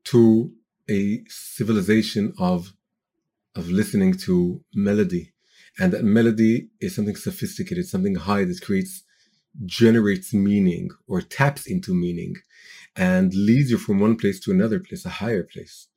to 0.05 0.51
a 0.89 1.23
civilization 1.29 2.33
of 2.39 2.73
of 3.55 3.71
listening 3.71 4.15
to 4.15 4.63
melody. 4.75 5.33
And 5.79 5.93
that 5.93 6.05
melody 6.05 6.69
is 6.81 6.95
something 6.95 7.17
sophisticated, 7.17 7.87
something 7.87 8.15
high 8.15 8.45
that 8.45 8.61
creates, 8.63 9.03
generates 9.65 10.35
meaning 10.35 10.91
or 11.07 11.21
taps 11.21 11.67
into 11.67 11.95
meaning 11.95 12.35
and 12.97 13.33
leads 13.35 13.71
you 13.71 13.79
from 13.79 14.01
one 14.01 14.17
place 14.17 14.39
to 14.41 14.51
another 14.51 14.81
place, 14.81 15.05
a 15.05 15.11
higher 15.11 15.43
place. 15.43 15.89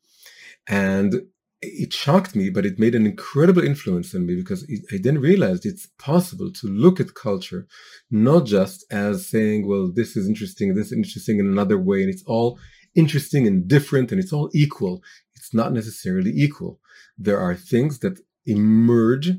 And 0.68 1.28
it 1.62 1.94
shocked 1.94 2.36
me, 2.36 2.50
but 2.50 2.65
it 2.65 2.80
made 2.80 2.96
an 2.96 3.06
incredible 3.06 3.63
influence 3.63 4.13
on 4.13 4.26
me 4.26 4.36
because 4.36 4.63
it, 4.70 4.82
I 4.91 4.98
then 5.02 5.20
realized 5.20 5.65
it's 5.65 5.88
possible 5.98 6.52
to 6.54 6.68
look 6.68 7.00
at 7.00 7.15
culture 7.15 7.68
not 8.12 8.46
just 8.46 8.86
as 8.91 9.28
saying, 9.28 9.68
well, 9.68 9.91
this 9.94 10.15
is 10.15 10.28
interesting, 10.28 10.76
this 10.76 10.88
is 10.88 10.94
interesting 10.94 11.39
in 11.39 11.48
another 11.48 11.78
way, 11.78 12.02
and 12.02 12.10
it's 12.10 12.24
all 12.26 12.60
interesting 12.96 13.46
and 13.48 13.68
different 13.68 14.12
and 14.12 14.20
it's 14.20 14.34
all 14.34 14.50
equal. 14.54 15.04
It's 15.36 15.54
not 15.54 15.74
necessarily 15.74 16.32
equal. 16.32 16.80
There 17.18 17.40
are 17.40 17.56
things 17.56 18.00
that 18.00 18.20
emerge 18.46 19.32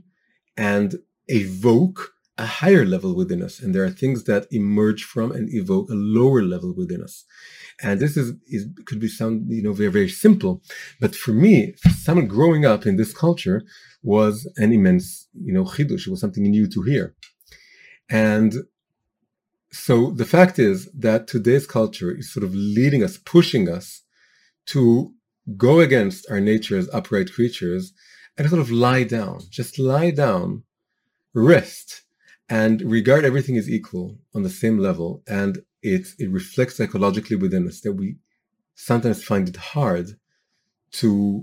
and 0.56 0.96
evoke 1.28 2.12
a 2.38 2.46
higher 2.46 2.84
level 2.84 3.16
within 3.16 3.42
us 3.42 3.60
and 3.60 3.74
there 3.74 3.84
are 3.84 3.90
things 3.90 4.24
that 4.24 4.46
emerge 4.50 5.04
from 5.04 5.32
and 5.32 5.48
evoke 5.54 5.88
a 5.88 5.94
lower 5.94 6.42
level 6.42 6.74
within 6.76 7.02
us. 7.02 7.24
And 7.82 7.98
this 7.98 8.16
is, 8.16 8.34
is 8.46 8.66
could 8.86 9.00
be 9.00 9.08
sound 9.08 9.46
you 9.48 9.62
know 9.62 9.72
very 9.72 9.90
very 9.90 10.08
simple 10.08 10.62
but 11.00 11.14
for 11.14 11.32
me 11.32 11.72
for 11.82 11.90
someone 11.90 12.26
growing 12.26 12.64
up 12.66 12.86
in 12.86 12.96
this 12.96 13.12
culture 13.12 13.62
was 14.02 14.50
an 14.56 14.72
immense 14.72 15.28
you 15.34 15.52
know 15.52 15.64
chidush. 15.64 16.06
It 16.06 16.10
was 16.10 16.20
something 16.20 16.42
new 16.42 16.66
to 16.68 16.82
hear. 16.82 17.14
And 18.08 18.54
so 19.76 20.10
the 20.10 20.24
fact 20.24 20.58
is 20.58 20.90
that 20.92 21.26
today's 21.26 21.66
culture 21.66 22.10
is 22.10 22.32
sort 22.32 22.44
of 22.44 22.54
leading 22.54 23.02
us 23.04 23.18
pushing 23.18 23.68
us 23.68 24.02
to 24.66 25.12
go 25.56 25.80
against 25.80 26.28
our 26.30 26.40
nature 26.40 26.76
as 26.76 26.88
upright 26.92 27.32
creatures 27.32 27.92
and 28.36 28.48
sort 28.48 28.60
of 28.60 28.70
lie 28.70 29.04
down, 29.04 29.40
just 29.50 29.78
lie 29.78 30.10
down, 30.10 30.64
rest, 31.34 32.02
and 32.48 32.82
regard 32.82 33.24
everything 33.24 33.56
as 33.56 33.68
equal 33.68 34.18
on 34.34 34.42
the 34.42 34.50
same 34.50 34.78
level. 34.78 35.22
And 35.26 35.58
it, 35.82 36.08
it 36.18 36.30
reflects 36.30 36.76
psychologically 36.76 37.36
within 37.36 37.66
us 37.68 37.80
that 37.80 37.92
we 37.92 38.16
sometimes 38.74 39.24
find 39.24 39.48
it 39.48 39.56
hard 39.56 40.18
to 40.92 41.42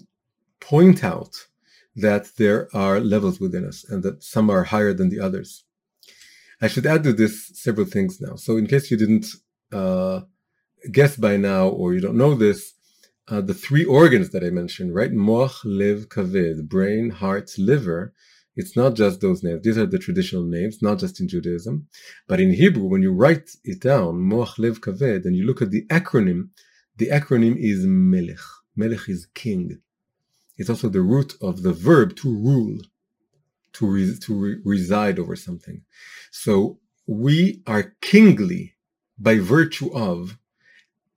point 0.59 1.03
out 1.03 1.47
that 1.95 2.31
there 2.37 2.69
are 2.75 2.99
levels 2.99 3.39
within 3.39 3.65
us 3.65 3.85
and 3.87 4.03
that 4.03 4.23
some 4.23 4.49
are 4.49 4.63
higher 4.63 4.93
than 4.93 5.09
the 5.09 5.19
others. 5.19 5.63
I 6.61 6.67
should 6.67 6.85
add 6.85 7.03
to 7.03 7.13
this 7.13 7.51
several 7.53 7.85
things 7.85 8.21
now. 8.21 8.35
So, 8.35 8.57
in 8.57 8.67
case 8.67 8.91
you 8.91 8.97
didn't 8.97 9.27
uh, 9.71 10.21
guess 10.91 11.17
by 11.17 11.37
now 11.37 11.67
or 11.67 11.93
you 11.93 12.01
don't 12.01 12.17
know 12.17 12.35
this, 12.35 12.73
uh, 13.27 13.41
the 13.41 13.53
three 13.53 13.85
organs 13.85 14.29
that 14.31 14.43
I 14.43 14.49
mentioned, 14.49 14.93
right? 14.93 15.11
Moach, 15.11 15.55
lev, 15.63 16.09
kaved, 16.09 16.67
brain, 16.67 17.09
heart, 17.09 17.51
liver. 17.57 18.13
It's 18.55 18.75
not 18.77 18.95
just 18.95 19.21
those 19.21 19.41
names. 19.43 19.63
These 19.63 19.79
are 19.79 19.87
the 19.87 19.97
traditional 19.97 20.43
names, 20.43 20.81
not 20.81 20.99
just 20.99 21.19
in 21.19 21.27
Judaism. 21.27 21.87
But 22.27 22.39
in 22.39 22.53
Hebrew, 22.53 22.85
when 22.85 23.01
you 23.01 23.11
write 23.11 23.49
it 23.63 23.81
down, 23.81 24.15
Moach, 24.15 24.59
lev, 24.59 24.81
kaved, 24.81 25.25
and 25.25 25.35
you 25.35 25.45
look 25.45 25.61
at 25.61 25.71
the 25.71 25.85
acronym, 25.87 26.49
the 26.97 27.07
acronym 27.07 27.55
is 27.57 27.85
Melech. 27.85 28.37
Melech 28.75 29.09
is 29.09 29.27
king. 29.33 29.79
It's 30.57 30.69
also 30.69 30.89
the 30.89 31.01
root 31.01 31.33
of 31.41 31.63
the 31.63 31.73
verb 31.73 32.15
to 32.17 32.29
rule, 32.29 32.77
to, 33.73 33.87
re- 33.87 34.17
to 34.21 34.33
re- 34.33 34.61
reside 34.63 35.19
over 35.19 35.35
something. 35.35 35.81
So 36.31 36.79
we 37.07 37.61
are 37.67 37.93
kingly 38.01 38.75
by 39.17 39.37
virtue 39.37 39.93
of 39.93 40.37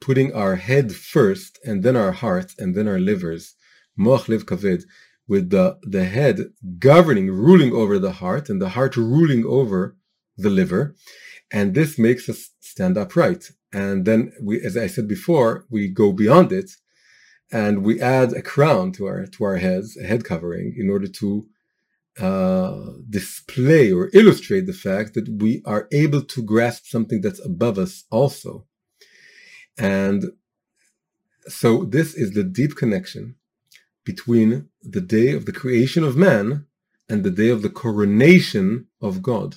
putting 0.01 0.33
our 0.35 0.57
head 0.57 0.95
first 0.95 1.59
and 1.64 1.83
then 1.83 1.97
our 1.97 2.12
heart 2.12 2.53
and 2.59 2.75
then 2.75 2.88
our 2.88 2.99
livers, 2.99 3.55
moach 3.99 4.29
lev 4.29 4.47
kaved, 4.47 4.85
with 5.29 5.51
the, 5.51 5.79
the 5.83 6.05
head 6.05 6.38
governing, 6.79 7.29
ruling 7.31 7.73
over 7.73 7.99
the 7.99 8.12
heart 8.12 8.49
and 8.49 8.62
the 8.62 8.71
heart 8.71 8.97
ruling 8.97 9.45
over 9.45 9.97
the 10.37 10.51
liver. 10.51 10.95
And 11.53 11.75
this 11.75 11.99
makes 11.99 12.29
us 12.29 12.51
stand 12.61 12.97
upright. 12.97 13.51
And 13.73 14.05
then 14.05 14.33
we, 14.40 14.61
as 14.61 14.77
I 14.77 14.87
said 14.87 15.09
before, 15.09 15.66
we 15.71 15.88
go 15.88 16.12
beyond 16.12 16.53
it 16.53 16.71
and 17.51 17.85
we 17.85 18.01
add 18.01 18.33
a 18.33 18.42
crown 18.42 18.92
to 18.92 19.07
our, 19.07 19.27
to 19.27 19.45
our 19.45 19.57
heads, 19.57 19.97
a 19.97 20.07
head 20.07 20.25
covering 20.25 20.75
in 20.77 20.90
order 20.90 21.07
to 21.07 21.47
uh, 22.20 22.92
display 23.11 23.92
or 23.92 24.11
illustrate 24.14 24.66
the 24.66 24.72
fact 24.72 25.14
that 25.14 25.29
we 25.29 25.62
are 25.64 25.88
able 25.92 26.22
to 26.22 26.42
grasp 26.42 26.87
something 26.87 27.20
that's 27.20 27.44
above 27.44 27.79
us 27.79 28.05
also. 28.11 28.66
And 29.79 30.24
so 31.48 31.85
this 31.85 32.14
is 32.14 32.33
the 32.33 32.44
deep 32.44 32.74
connection 32.76 33.37
between 34.05 34.68
the 34.83 35.00
day 35.00 35.33
of 35.33 35.44
the 35.44 35.52
creation 35.52 36.05
of 36.05 36.16
man 36.16 36.66
and 37.09 37.22
the 37.22 37.31
day 37.31 37.50
of 37.50 37.62
the 37.62 37.70
coronation 37.70 38.87
of 39.00 39.22
God. 39.22 39.57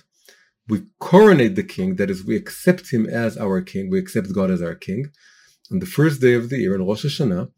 We 0.67 0.83
coronate 0.99 1.55
the 1.55 1.63
king, 1.63 1.95
that 1.95 2.11
is, 2.11 2.23
we 2.23 2.35
accept 2.35 2.91
him 2.91 3.07
as 3.07 3.37
our 3.37 3.61
king, 3.61 3.89
we 3.89 3.99
accept 3.99 4.33
God 4.33 4.51
as 4.51 4.61
our 4.61 4.75
king 4.75 5.11
on 5.71 5.79
the 5.79 5.85
first 5.85 6.21
day 6.21 6.33
of 6.33 6.49
the 6.49 6.59
year 6.59 6.75
in 6.75 6.85
Rosh 6.85 7.05
Hashanah 7.05 7.51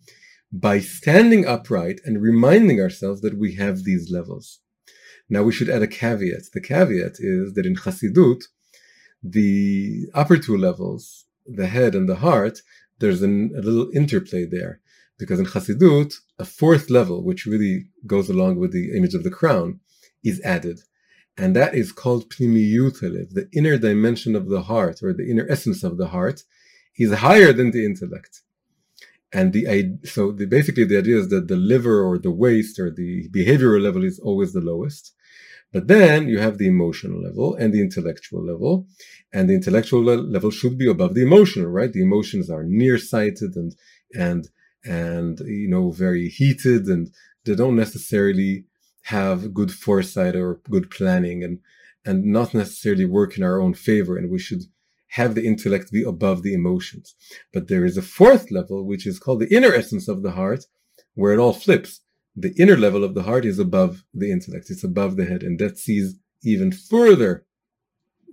by 0.51 0.79
standing 0.79 1.45
upright 1.45 1.99
and 2.05 2.21
reminding 2.21 2.79
ourselves 2.79 3.21
that 3.21 3.37
we 3.37 3.55
have 3.55 3.83
these 3.83 4.11
levels. 4.11 4.60
Now 5.31 5.43
we 5.43 5.53
should 5.53 5.69
add 5.69 5.81
a 5.81 5.87
caveat. 5.87 6.51
The 6.53 6.59
caveat 6.59 7.15
is 7.19 7.53
that 7.53 7.65
in 7.65 7.75
Chassidut, 7.75 8.43
the 9.23 10.07
upper 10.13 10.37
two 10.37 10.57
levels, 10.57 11.25
the 11.45 11.67
head 11.67 11.95
and 11.95 12.07
the 12.09 12.17
heart, 12.17 12.59
there's 12.99 13.21
an, 13.21 13.53
a 13.57 13.61
little 13.61 13.89
interplay 13.95 14.45
there. 14.45 14.81
Because 15.17 15.39
in 15.39 15.45
Chassidut, 15.45 16.15
a 16.37 16.43
fourth 16.43 16.89
level, 16.89 17.23
which 17.23 17.45
really 17.45 17.87
goes 18.05 18.29
along 18.29 18.57
with 18.57 18.73
the 18.73 18.91
image 18.97 19.13
of 19.13 19.23
the 19.23 19.31
crown, 19.31 19.79
is 20.21 20.41
added. 20.41 20.81
And 21.37 21.55
that 21.55 21.75
is 21.75 21.93
called 21.93 22.29
Pnimiyut 22.29 22.99
the 22.99 23.47
inner 23.53 23.77
dimension 23.77 24.35
of 24.35 24.49
the 24.49 24.63
heart, 24.63 25.01
or 25.01 25.13
the 25.13 25.29
inner 25.31 25.47
essence 25.49 25.81
of 25.81 25.97
the 25.97 26.07
heart, 26.07 26.43
is 26.97 27.13
higher 27.13 27.53
than 27.53 27.71
the 27.71 27.85
intellect. 27.85 28.41
And 29.31 29.53
the 29.53 29.97
so 30.03 30.33
the, 30.33 30.45
basically 30.45 30.83
the 30.83 30.97
idea 30.97 31.17
is 31.17 31.29
that 31.29 31.47
the 31.47 31.55
liver 31.55 32.03
or 32.03 32.17
the 32.17 32.31
waist 32.31 32.77
or 32.79 32.91
the 32.91 33.29
behavioral 33.29 33.81
level 33.81 34.03
is 34.03 34.19
always 34.19 34.51
the 34.51 34.59
lowest, 34.59 35.13
but 35.73 35.87
then 35.87 36.27
you 36.27 36.39
have 36.39 36.57
the 36.57 36.67
emotional 36.67 37.21
level 37.21 37.55
and 37.55 37.73
the 37.73 37.81
intellectual 37.81 38.43
level, 38.43 38.87
and 39.31 39.49
the 39.49 39.55
intellectual 39.55 40.01
level 40.03 40.51
should 40.51 40.77
be 40.77 40.89
above 40.89 41.13
the 41.13 41.23
emotional, 41.23 41.67
right? 41.67 41.93
The 41.93 42.01
emotions 42.01 42.49
are 42.49 42.63
nearsighted 42.63 43.55
and 43.55 43.75
and 44.13 44.49
and 44.83 45.39
you 45.41 45.69
know 45.69 45.91
very 45.91 46.27
heated, 46.27 46.87
and 46.87 47.13
they 47.45 47.55
don't 47.55 47.75
necessarily 47.75 48.65
have 49.03 49.53
good 49.53 49.71
foresight 49.71 50.35
or 50.35 50.59
good 50.69 50.89
planning, 50.89 51.43
and 51.43 51.59
and 52.05 52.25
not 52.25 52.53
necessarily 52.53 53.05
work 53.05 53.37
in 53.37 53.43
our 53.43 53.61
own 53.61 53.73
favor. 53.73 54.17
And 54.17 54.29
we 54.29 54.39
should 54.39 54.63
have 55.11 55.35
the 55.35 55.45
intellect 55.45 55.91
be 55.91 56.03
above 56.03 56.41
the 56.41 56.53
emotions. 56.53 57.15
But 57.53 57.67
there 57.67 57.85
is 57.85 57.97
a 57.97 58.01
fourth 58.01 58.51
level, 58.51 58.85
which 58.85 59.05
is 59.05 59.19
called 59.19 59.41
the 59.41 59.53
inner 59.55 59.73
essence 59.73 60.07
of 60.07 60.23
the 60.23 60.31
heart, 60.31 60.65
where 61.13 61.33
it 61.33 61.39
all 61.39 61.53
flips. 61.53 62.01
The 62.35 62.53
inner 62.57 62.77
level 62.77 63.03
of 63.03 63.13
the 63.13 63.23
heart 63.23 63.45
is 63.45 63.59
above 63.59 64.03
the 64.13 64.31
intellect, 64.31 64.69
it's 64.69 64.83
above 64.83 65.17
the 65.17 65.25
head, 65.25 65.43
and 65.43 65.59
that 65.59 65.77
sees 65.77 66.15
even 66.43 66.71
further 66.71 67.45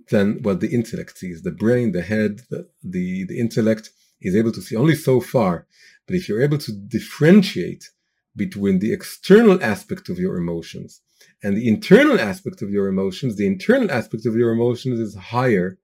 than 0.09 0.41
what 0.41 0.59
the 0.61 0.69
intellect 0.69 1.17
sees. 1.17 1.41
The 1.41 1.51
brain, 1.51 1.91
the 1.91 2.01
head, 2.01 2.41
the, 2.49 2.67
the, 2.83 3.25
the 3.25 3.39
intellect 3.39 3.91
is 4.21 4.35
able 4.35 4.51
to 4.53 4.61
see 4.61 4.75
only 4.75 4.95
so 4.95 5.19
far. 5.19 5.67
But 6.07 6.15
if 6.15 6.27
you're 6.27 6.41
able 6.41 6.57
to 6.59 6.71
differentiate 6.71 7.89
between 8.35 8.79
the 8.79 8.93
external 8.93 9.61
aspect 9.63 10.09
of 10.09 10.17
your 10.17 10.37
emotions 10.37 11.01
and 11.43 11.55
the 11.55 11.67
internal 11.67 12.19
aspect 12.19 12.61
of 12.61 12.69
your 12.69 12.87
emotions, 12.87 13.35
the 13.35 13.47
internal 13.47 13.91
aspect 13.91 14.25
of 14.25 14.35
your 14.35 14.51
emotions 14.51 14.99
is 14.99 15.15
higher 15.15 15.77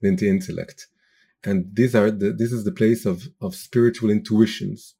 than 0.00 0.16
the 0.16 0.28
intellect. 0.28 0.86
And 1.44 1.74
these 1.74 1.94
are 1.94 2.10
the, 2.10 2.32
this 2.32 2.52
is 2.52 2.64
the 2.64 2.72
place 2.72 3.06
of, 3.06 3.28
of 3.40 3.54
spiritual 3.54 4.10
intuitions 4.10 4.94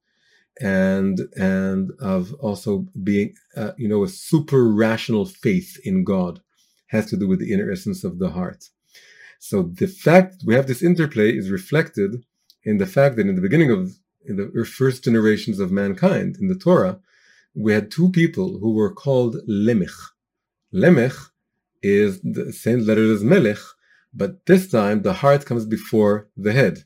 and 0.60 1.20
and 1.36 1.92
of 2.00 2.34
also 2.34 2.86
being 3.02 3.34
uh, 3.56 3.72
you 3.76 3.88
know 3.88 4.02
a 4.04 4.08
super 4.08 4.68
rational 4.68 5.24
faith 5.24 5.78
in 5.84 6.04
God 6.04 6.40
has 6.88 7.06
to 7.06 7.16
do 7.16 7.28
with 7.28 7.38
the 7.38 7.52
inner 7.52 7.70
essence 7.70 8.02
of 8.04 8.18
the 8.18 8.30
heart. 8.30 8.64
So 9.38 9.62
the 9.62 9.86
fact 9.86 10.42
we 10.44 10.54
have 10.54 10.66
this 10.66 10.82
interplay 10.82 11.36
is 11.36 11.50
reflected 11.50 12.24
in 12.64 12.78
the 12.78 12.86
fact 12.86 13.16
that 13.16 13.28
in 13.28 13.36
the 13.36 13.42
beginning 13.42 13.70
of 13.70 13.92
in 14.24 14.36
the 14.36 14.64
first 14.64 15.04
generations 15.04 15.60
of 15.60 15.70
mankind 15.70 16.36
in 16.40 16.48
the 16.48 16.58
Torah, 16.58 16.98
we 17.54 17.72
had 17.72 17.90
two 17.90 18.10
people 18.10 18.58
who 18.58 18.72
were 18.72 18.92
called 18.92 19.36
Lemech. 19.48 19.96
Lemech 20.74 21.16
is 21.82 22.20
the 22.22 22.52
same 22.52 22.80
letter 22.80 23.12
as 23.12 23.24
Melech, 23.24 23.58
but 24.12 24.44
this 24.46 24.70
time 24.70 25.02
the 25.02 25.14
heart 25.14 25.46
comes 25.46 25.64
before 25.64 26.28
the 26.36 26.52
head. 26.52 26.84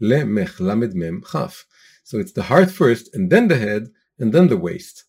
Lemech 0.00 0.60
lamed 0.60 0.94
mem 0.94 1.22
chaf. 1.32 1.66
So 2.04 2.18
it's 2.18 2.32
the 2.32 2.44
heart 2.44 2.70
first, 2.70 3.12
and 3.14 3.30
then 3.30 3.48
the 3.48 3.58
head, 3.58 3.88
and 4.18 4.32
then 4.32 4.48
the 4.48 4.56
waist. 4.56 5.04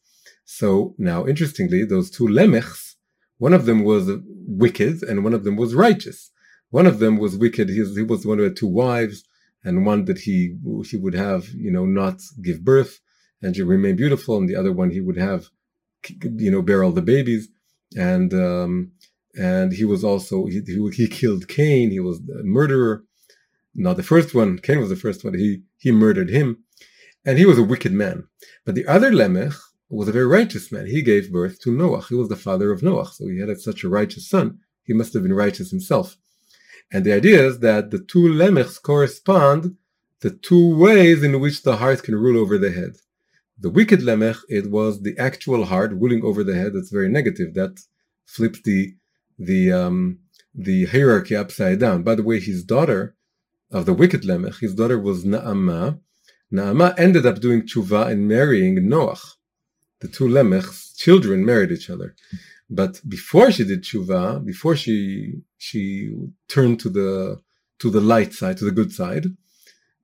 So 0.45 0.95
now, 0.97 1.27
interestingly, 1.27 1.85
those 1.85 2.09
two 2.09 2.27
lemechs, 2.27 2.95
one 3.37 3.53
of 3.53 3.65
them 3.65 3.83
was 3.83 4.09
wicked 4.47 5.03
and 5.03 5.23
one 5.23 5.33
of 5.33 5.43
them 5.43 5.55
was 5.55 5.75
righteous. 5.75 6.31
One 6.69 6.87
of 6.87 6.99
them 6.99 7.17
was 7.17 7.37
wicked. 7.37 7.69
He 7.69 7.81
was, 7.81 7.95
he 7.95 8.03
was 8.03 8.25
one 8.25 8.37
who 8.39 8.45
had 8.45 8.55
two 8.55 8.67
wives, 8.67 9.23
and 9.63 9.85
one 9.85 10.05
that 10.05 10.19
he 10.19 10.55
he 10.89 10.97
would 10.97 11.13
have, 11.13 11.47
you 11.49 11.71
know, 11.71 11.85
not 11.85 12.21
give 12.41 12.63
birth 12.63 12.99
and 13.45 13.55
she 13.55 13.61
remain 13.61 13.95
beautiful, 13.95 14.37
and 14.37 14.49
the 14.49 14.55
other 14.55 14.71
one 14.71 14.89
he 14.89 14.99
would 14.99 15.17
have, 15.17 15.49
you 16.23 16.51
know, 16.51 16.61
bear 16.61 16.83
all 16.83 16.91
the 16.91 17.01
babies. 17.01 17.47
And 17.95 18.33
um, 18.33 18.91
and 19.37 19.71
he 19.71 19.85
was 19.85 20.03
also 20.03 20.47
he, 20.47 20.61
he, 20.93 21.07
killed 21.07 21.47
Cain. 21.47 21.91
He 21.91 21.99
was 21.99 22.19
a 22.19 22.43
murderer. 22.43 23.03
Not 23.75 23.97
the 23.97 24.03
first 24.03 24.33
one. 24.33 24.57
Cain 24.59 24.79
was 24.79 24.89
the 24.89 24.95
first 24.95 25.23
one. 25.23 25.35
He 25.35 25.61
he 25.77 25.91
murdered 25.91 26.29
him, 26.29 26.63
and 27.25 27.37
he 27.37 27.45
was 27.45 27.57
a 27.57 27.63
wicked 27.63 27.91
man. 27.91 28.27
But 28.65 28.75
the 28.75 28.87
other 28.87 29.11
Lemech 29.11 29.55
was 29.89 30.07
a 30.07 30.11
very 30.11 30.27
righteous 30.27 30.71
man. 30.71 30.87
He 30.87 31.01
gave 31.01 31.31
birth 31.31 31.59
to 31.61 31.71
Noah. 31.71 32.05
He 32.07 32.15
was 32.15 32.29
the 32.29 32.35
father 32.35 32.71
of 32.71 32.83
Noah, 32.83 33.07
so 33.07 33.27
he 33.27 33.39
had 33.39 33.59
such 33.59 33.83
a 33.83 33.89
righteous 33.89 34.29
son. 34.29 34.59
He 34.83 34.93
must 34.93 35.13
have 35.13 35.23
been 35.23 35.33
righteous 35.33 35.71
himself. 35.71 36.17
And 36.91 37.03
the 37.03 37.13
idea 37.13 37.45
is 37.45 37.59
that 37.59 37.91
the 37.91 37.99
two 37.99 38.27
Lemechs 38.27 38.81
correspond 38.81 39.75
the 40.21 40.31
two 40.31 40.77
ways 40.77 41.23
in 41.23 41.39
which 41.39 41.63
the 41.63 41.77
heart 41.77 42.03
can 42.03 42.15
rule 42.15 42.39
over 42.39 42.57
the 42.57 42.71
head. 42.71 42.93
The 43.59 43.69
wicked 43.69 44.01
Lemech, 44.01 44.39
it 44.49 44.69
was 44.69 45.01
the 45.01 45.17
actual 45.17 45.65
heart 45.65 45.91
ruling 45.93 46.23
over 46.23 46.43
the 46.43 46.55
head. 46.55 46.73
That's 46.73 46.91
very 46.91 47.09
negative. 47.09 47.53
That 47.53 47.79
flips 48.25 48.61
the 48.61 48.95
the 49.37 49.71
um, 49.71 50.19
the 50.53 50.85
hierarchy 50.85 51.35
upside 51.35 51.79
down. 51.79 52.03
By 52.03 52.15
the 52.15 52.23
way, 52.23 52.39
his 52.39 52.63
daughter 52.63 53.15
of 53.71 53.85
the 53.85 53.93
wicked 53.93 54.23
Lemech, 54.23 54.59
his 54.59 54.75
daughter 54.75 54.99
was 54.99 55.25
Naama. 55.25 55.99
Naama 56.55 56.97
ended 56.97 57.25
up 57.25 57.39
doing 57.39 57.61
tshuva 57.63 58.07
and 58.11 58.27
marrying 58.27 58.75
Noach. 58.91 59.35
The 59.99 60.07
two 60.07 60.27
Lemech's 60.27 60.93
children 60.95 61.45
married 61.45 61.71
each 61.71 61.89
other. 61.89 62.15
But 62.69 63.01
before 63.07 63.51
she 63.51 63.63
did 63.63 63.83
tshuva, 63.83 64.43
before 64.43 64.75
she 64.75 65.41
she 65.57 65.79
turned 66.47 66.79
to 66.81 66.89
the 66.89 67.41
to 67.79 67.89
the 67.89 68.01
light 68.01 68.33
side, 68.33 68.57
to 68.57 68.65
the 68.65 68.77
good 68.79 68.91
side, 68.91 69.25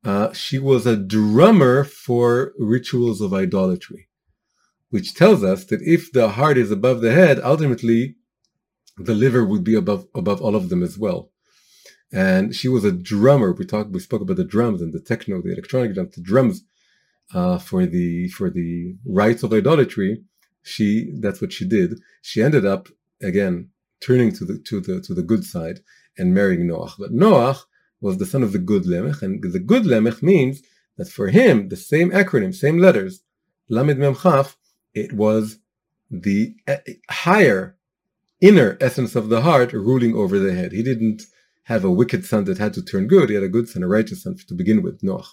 uh, 0.03 0.33
she 0.33 0.59
was 0.59 0.85
a 0.85 0.97
drummer 0.97 1.83
for 1.83 2.53
rituals 2.57 3.21
of 3.21 3.33
idolatry, 3.33 4.09
which 4.89 5.13
tells 5.13 5.43
us 5.43 5.65
that 5.65 5.81
if 5.81 6.11
the 6.11 6.29
heart 6.29 6.57
is 6.57 6.71
above 6.71 7.01
the 7.01 7.13
head, 7.13 7.39
ultimately 7.43 8.15
the 8.97 9.15
liver 9.15 9.43
would 9.45 9.63
be 9.63 9.75
above 9.75 10.05
above 10.13 10.41
all 10.41 10.55
of 10.55 10.69
them 10.69 10.83
as 10.83 10.97
well. 10.97 11.31
And 12.11 12.53
she 12.53 12.67
was 12.67 12.83
a 12.83 12.91
drummer. 12.91 13.53
We 13.53 13.65
talked, 13.65 13.91
we 13.91 13.99
spoke 13.99 14.21
about 14.21 14.37
the 14.37 14.43
drums 14.43 14.81
and 14.81 14.93
the 14.93 14.99
techno, 14.99 15.41
the 15.41 15.53
electronic 15.53 15.93
drums, 15.93 16.15
the 16.15 16.21
drums 16.21 16.63
uh, 17.33 17.57
for 17.57 17.85
the 17.85 18.27
for 18.29 18.49
the 18.49 18.95
rites 19.05 19.43
of 19.43 19.53
idolatry. 19.53 20.23
She 20.63 21.11
that's 21.19 21.41
what 21.41 21.53
she 21.53 21.65
did. 21.67 21.99
She 22.21 22.43
ended 22.43 22.65
up 22.65 22.89
again 23.21 23.69
turning 24.01 24.31
to 24.33 24.45
the 24.45 24.59
to 24.59 24.81
the 24.81 25.01
to 25.01 25.13
the 25.13 25.23
good 25.23 25.45
side 25.45 25.79
and 26.17 26.33
marrying 26.33 26.67
Noach. 26.67 26.93
But 26.99 27.13
Noach 27.13 27.63
was 28.01 28.17
the 28.17 28.25
son 28.25 28.43
of 28.43 28.51
the 28.51 28.59
good 28.59 28.83
Lemech, 28.83 29.21
and 29.21 29.41
the 29.41 29.59
good 29.59 29.83
Lemech 29.83 30.21
means 30.21 30.61
that 30.97 31.07
for 31.07 31.29
him 31.29 31.69
the 31.69 31.77
same 31.77 32.11
acronym, 32.11 32.53
same 32.53 32.77
letters, 32.77 33.21
Lamed 33.69 33.97
Mem 33.97 34.15
Chaf, 34.15 34.57
it 34.93 35.13
was 35.13 35.57
the 36.09 36.55
uh, 36.67 36.77
higher 37.09 37.77
inner 38.41 38.77
essence 38.81 39.15
of 39.15 39.29
the 39.29 39.41
heart 39.41 39.71
ruling 39.71 40.15
over 40.15 40.39
the 40.39 40.53
head. 40.53 40.71
He 40.71 40.83
didn't 40.83 41.23
have 41.71 41.85
a 41.85 41.91
wicked 41.99 42.25
son 42.25 42.43
that 42.45 42.57
had 42.57 42.73
to 42.75 42.83
turn 42.83 43.07
good. 43.07 43.29
He 43.29 43.35
had 43.35 43.43
a 43.43 43.55
good 43.57 43.67
son, 43.69 43.83
a 43.83 43.87
righteous 43.87 44.23
son 44.23 44.35
to 44.49 44.53
begin 44.53 44.79
with, 44.85 45.01
Noach. 45.01 45.29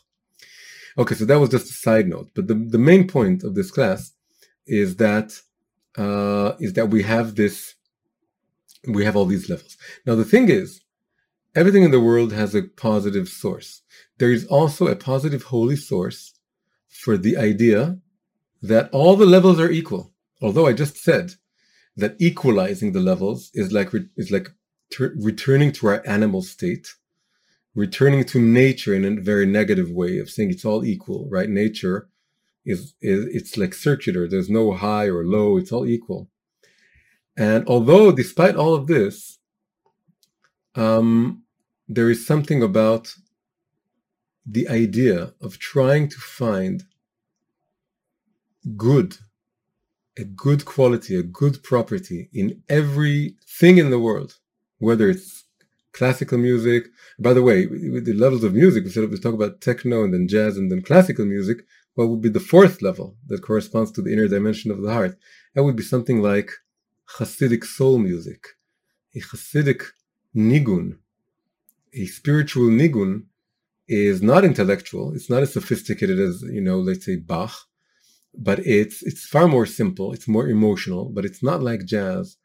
Okay, 0.97 1.15
so 1.15 1.25
that 1.27 1.41
was 1.43 1.51
just 1.51 1.71
a 1.71 1.75
side 1.75 2.09
note. 2.09 2.29
But 2.35 2.49
the, 2.49 2.55
the 2.55 2.85
main 2.91 3.07
point 3.07 3.45
of 3.45 3.55
this 3.55 3.71
class 3.71 4.13
is 4.67 4.97
that 4.97 5.29
uh, 5.97 6.53
is 6.61 6.73
that 6.75 6.91
we 6.95 7.03
have 7.03 7.35
this, 7.35 7.75
we 8.87 9.05
have 9.05 9.17
all 9.17 9.25
these 9.27 9.49
levels. 9.49 9.77
Now 10.07 10.15
the 10.15 10.31
thing 10.33 10.49
is, 10.49 10.81
everything 11.55 11.83
in 11.83 11.91
the 11.91 12.07
world 12.11 12.33
has 12.33 12.55
a 12.55 12.63
positive 12.63 13.29
source. 13.29 13.83
There 14.19 14.33
is 14.33 14.47
also 14.47 14.87
a 14.87 14.97
positive 14.97 15.45
holy 15.45 15.77
source 15.77 16.35
for 16.89 17.17
the 17.17 17.37
idea 17.37 17.99
that 18.63 18.91
all 18.91 19.17
the 19.17 19.33
levels 19.37 19.59
are 19.61 19.71
equal. 19.71 20.13
Although 20.41 20.67
I 20.67 20.73
just 20.73 20.97
said 20.97 21.35
that 21.97 22.17
equalizing 22.21 22.93
the 22.93 23.07
levels 23.11 23.51
is 23.55 23.73
like 23.73 23.91
is 24.17 24.31
like 24.31 24.49
returning 24.99 25.73
to 25.73 25.87
our 25.89 26.03
animal 26.07 26.43
state, 26.43 26.95
returning 27.75 28.25
to 28.25 28.41
nature 28.41 28.95
in 28.95 29.05
a 29.05 29.21
very 29.21 29.47
negative 29.47 29.91
way 29.91 30.19
of 30.19 30.31
saying 30.31 30.51
it's 30.51 30.65
all 30.65 30.85
equal, 30.85 31.29
right? 31.31 31.49
Nature 31.49 32.09
is 32.65 32.95
is 33.01 33.25
it's 33.35 33.57
like 33.57 33.75
circular. 33.75 34.29
There's 34.29 34.51
no 34.51 34.73
high 34.73 35.07
or 35.07 35.25
low. 35.25 35.57
It's 35.57 35.73
all 35.73 35.87
equal. 35.87 36.29
And 37.37 37.67
although, 37.69 38.11
despite 38.11 38.57
all 38.57 38.75
of 38.75 38.89
this, 38.89 39.39
um, 40.75 41.45
there 41.89 42.11
is 42.11 42.27
something 42.27 42.63
about 42.63 43.15
the 44.45 44.69
idea 44.69 45.35
of 45.41 45.59
trying 45.59 46.09
to 46.09 46.19
find 46.19 46.85
good, 48.77 49.19
a 50.19 50.25
good 50.25 50.65
quality, 50.65 51.17
a 51.17 51.23
good 51.23 51.63
property 51.63 52.29
in 52.33 52.63
everything 52.69 53.79
in 53.79 53.91
the 53.91 53.99
world, 53.99 54.39
whether 54.79 55.09
it's 55.09 55.45
classical 55.93 56.39
music. 56.39 56.87
By 57.19 57.33
the 57.33 57.43
way, 57.43 57.67
with 57.67 58.05
the 58.05 58.13
levels 58.13 58.45
of 58.45 58.55
music, 58.55 58.85
instead 58.85 59.05
of 59.05 59.11
we 59.11 59.19
talk 59.19 59.35
about 59.35 59.61
techno 59.61 60.05
and 60.05 60.13
then 60.15 60.29
jazz 60.29 60.57
and 60.57 60.71
then 60.71 60.83
classical 60.83 61.25
music, 61.25 61.59
what 61.95 62.09
would 62.09 62.23
be 62.23 62.29
the 62.29 62.41
fourth 62.41 62.81
level 62.83 63.17
that 63.27 63.43
corresponds 63.43 63.91
to 63.93 64.03
the 64.03 64.13
inner 64.13 64.29
dimension 64.29 64.71
of 64.71 64.83
the 64.83 64.93
heart? 64.93 65.19
That 65.55 65.65
would 65.65 65.77
be 65.77 65.83
something 65.83 66.23
like 66.23 66.51
Hasidic 67.17 67.65
soul 67.65 67.99
music, 67.99 68.49
a 69.17 69.21
Hasidic 69.21 69.83
nigun, 70.37 70.99
a 71.95 72.07
spiritual 72.07 72.69
nigun 72.69 73.25
is 73.89 74.23
not 74.23 74.45
intellectual. 74.45 75.15
It's 75.15 75.31
not 75.31 75.43
as 75.43 75.53
sophisticated 75.53 76.21
as, 76.21 76.43
you 76.43 76.61
know, 76.61 76.79
let's 76.79 77.07
say 77.07 77.17
Bach, 77.17 77.53
but 78.35 78.59
it's, 78.61 79.03
it's 79.03 79.25
far 79.27 79.49
more 79.49 79.67
simple. 79.67 80.13
It's 80.13 80.29
more 80.29 80.47
emotional, 80.49 81.07
but 81.07 81.25
it's 81.25 81.43
not 81.43 81.63
like 81.63 81.87
jazz. 81.87 82.37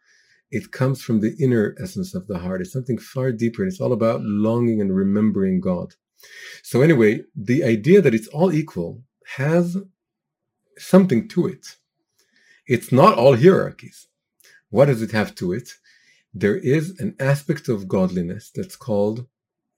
It 0.58 0.72
comes 0.72 1.02
from 1.02 1.20
the 1.20 1.36
inner 1.40 1.76
essence 1.82 2.14
of 2.14 2.28
the 2.28 2.38
heart. 2.38 2.62
It's 2.62 2.74
something 2.74 3.00
far 3.00 3.32
deeper. 3.32 3.64
And 3.64 3.72
it's 3.72 3.82
all 3.82 3.92
about 3.92 4.22
longing 4.22 4.82
and 4.82 4.96
remembering 4.96 5.60
God. 5.60 5.96
So 6.62 6.82
anyway, 6.82 7.24
the 7.36 7.64
idea 7.64 8.02
that 8.04 8.14
it's 8.14 8.28
all 8.28 8.54
equal 8.54 9.02
has 9.38 9.78
something 10.78 11.28
to 11.30 11.48
it. 11.48 11.66
It's 12.68 12.92
not 12.92 13.18
all 13.18 13.36
hierarchies. 13.36 14.08
What 14.70 14.86
does 14.86 15.02
it 15.02 15.12
have 15.12 15.34
to 15.36 15.54
it? 15.54 15.70
There 16.36 16.58
is 16.58 17.00
an 17.00 17.16
aspect 17.20 17.68
of 17.68 17.88
godliness 17.88 18.52
that's 18.54 18.76
called 18.76 19.26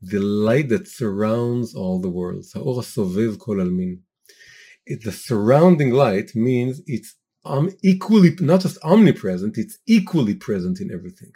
the 0.02 0.20
light 0.20 0.68
that 0.70 0.90
surrounds 0.90 1.74
all 1.74 2.00
the 2.02 2.10
world. 2.10 2.44
It, 4.86 5.04
the 5.04 5.12
surrounding 5.30 5.92
light 5.92 6.36
means 6.36 6.82
it's 6.86 7.16
um, 7.46 7.72
equally, 7.84 8.36
not 8.40 8.62
just 8.62 8.78
omnipresent, 8.84 9.58
it's 9.58 9.78
equally 9.86 10.36
present 10.36 10.80
in 10.80 10.92
everything. 10.92 11.32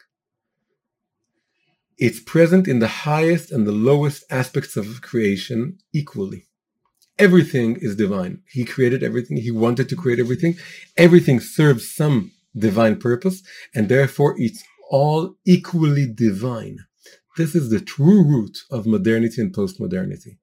It's 1.97 2.19
present 2.19 2.67
in 2.67 2.79
the 2.79 2.87
highest 2.87 3.51
and 3.51 3.67
the 3.67 3.73
lowest 3.73 4.23
aspects 4.29 4.77
of 4.77 5.01
creation 5.01 5.79
equally. 5.93 6.45
Everything 7.17 7.75
is 7.81 7.95
divine. 7.95 8.41
He 8.49 8.63
created 8.63 9.03
everything. 9.03 9.37
He 9.37 9.51
wanted 9.51 9.89
to 9.89 9.95
create 9.95 10.19
everything. 10.19 10.55
Everything 10.95 11.41
serves 11.41 11.93
some 11.93 12.31
divine 12.57 12.97
purpose, 12.97 13.43
and 13.75 13.89
therefore 13.89 14.35
it's 14.37 14.63
all 14.89 15.35
equally 15.45 16.07
divine 16.11 16.79
this 17.39 17.55
is 17.55 17.69
the 17.69 17.79
true 17.79 18.21
root 18.21 18.57
of 18.69 18.85
modernity 18.85 19.41
and 19.41 19.55
postmodernity, 19.55 20.37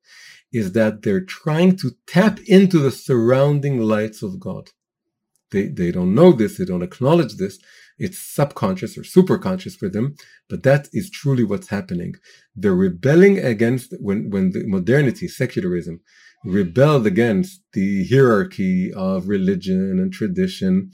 is 0.51 0.73
that 0.73 1.03
they're 1.03 1.21
trying 1.21 1.77
to 1.77 1.91
tap 2.07 2.41
into 2.47 2.79
the 2.79 2.91
surrounding 2.91 3.79
lights 3.81 4.23
of 4.23 4.41
God. 4.41 4.71
They, 5.51 5.69
they 5.69 5.91
don't 5.93 6.15
know 6.15 6.33
this, 6.33 6.59
they 6.59 6.65
don't 6.65 6.83
acknowledge 6.83 7.35
this. 7.37 7.59
It's 7.99 8.19
subconscious 8.19 8.99
or 8.99 9.03
superconscious 9.03 9.77
for 9.77 9.89
them, 9.89 10.17
but 10.49 10.63
that 10.65 10.89
is 10.93 11.11
truly 11.11 11.45
what's 11.45 11.69
happening. 11.69 12.15
They're 12.55 12.75
rebelling 12.75 13.39
against 13.39 13.95
when, 14.01 14.31
when 14.31 14.51
the 14.51 14.67
modernity, 14.67 15.29
secularism, 15.29 16.01
rebelled 16.45 17.07
against 17.07 17.63
the 17.73 18.07
hierarchy 18.09 18.93
of 18.93 19.29
religion 19.29 19.99
and 19.99 20.13
tradition. 20.13 20.93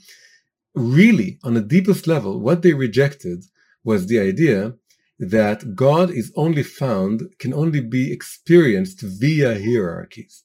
Really, 0.75 1.39
on 1.43 1.55
the 1.55 1.61
deepest 1.61 2.07
level, 2.07 2.39
what 2.39 2.61
they 2.61 2.73
rejected 2.73 3.43
was 3.83 4.07
the 4.07 4.19
idea 4.19 4.73
that 5.19 5.75
God 5.75 6.09
is 6.09 6.31
only 6.35 6.63
found, 6.63 7.23
can 7.39 7.53
only 7.53 7.81
be 7.81 8.11
experienced 8.11 9.01
via 9.01 9.59
hierarchies. 9.59 10.43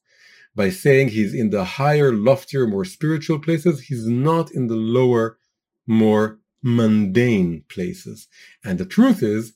By 0.59 0.71
saying 0.71 1.11
he's 1.11 1.35
in 1.35 1.51
the 1.51 1.65
higher, 1.65 2.13
loftier, 2.13 2.67
more 2.67 2.85
spiritual 2.85 3.39
places, 3.39 3.83
he's 3.83 4.09
not 4.09 4.51
in 4.51 4.67
the 4.67 4.75
lower, 4.99 5.39
more 5.87 6.41
mundane 6.65 7.63
places. 7.69 8.27
And 8.65 8.77
the 8.77 8.85
truth 8.85 9.23
is 9.23 9.53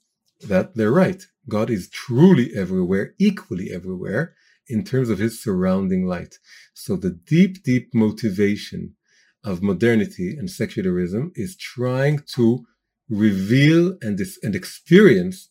that 0.47 0.77
they're 0.77 0.93
right. 0.93 1.21
God 1.49 1.71
is 1.71 1.91
truly 1.91 2.55
everywhere, 2.55 3.15
equally 3.19 3.69
everywhere, 3.73 4.37
in 4.69 4.85
terms 4.85 5.11
of 5.11 5.19
his 5.19 5.43
surrounding 5.43 6.07
light. 6.07 6.37
So 6.73 6.95
the 6.95 7.11
deep, 7.11 7.65
deep 7.65 7.93
motivation 7.93 8.95
of 9.43 9.61
modernity 9.61 10.37
and 10.38 10.49
secularism 10.49 11.33
is 11.35 11.57
trying 11.57 12.21
to 12.37 12.65
reveal 13.09 13.99
and, 14.03 14.19
this, 14.19 14.38
and 14.45 14.55
experience 14.55 15.51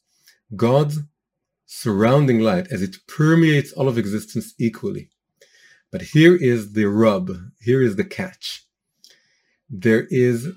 God's 0.55 0.99
surrounding 1.65 2.39
light 2.39 2.67
as 2.71 2.81
it 2.81 2.95
permeates 3.05 3.73
all 3.73 3.89
of 3.89 3.97
existence 3.97 4.53
equally. 4.57 5.10
But 5.91 6.01
here 6.01 6.35
is 6.35 6.73
the 6.73 6.85
rub, 6.85 7.31
here 7.59 7.81
is 7.81 7.95
the 7.95 8.05
catch. 8.05 8.65
There 9.69 10.07
is 10.09 10.47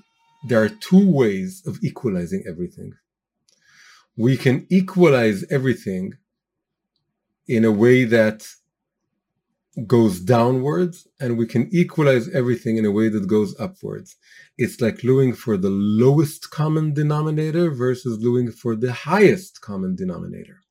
there 0.47 0.61
are 0.61 0.69
two 0.69 1.09
ways 1.11 1.63
of 1.65 1.79
equalizing 1.83 2.43
everything. 2.47 2.93
We 4.15 4.37
can 4.37 4.67
equalize 4.69 5.43
everything 5.49 6.13
in 7.47 7.65
a 7.65 7.71
way 7.71 8.05
that 8.05 8.47
goes 9.87 10.19
downwards 10.21 11.07
and 11.19 11.37
we 11.37 11.45
can 11.47 11.67
equalize 11.71 12.29
everything 12.29 12.77
in 12.77 12.85
a 12.85 12.91
way 12.91 13.09
that 13.09 13.27
goes 13.27 13.59
upwards. 13.59 14.15
It's 14.57 14.79
like 14.79 15.03
looking 15.03 15.33
for 15.33 15.57
the 15.57 15.69
lowest 15.69 16.49
common 16.51 16.93
denominator 16.93 17.71
versus 17.71 18.23
looking 18.23 18.51
for 18.51 18.75
the 18.75 18.93
highest 18.93 19.61
common 19.61 19.95
denominator. 19.95 20.61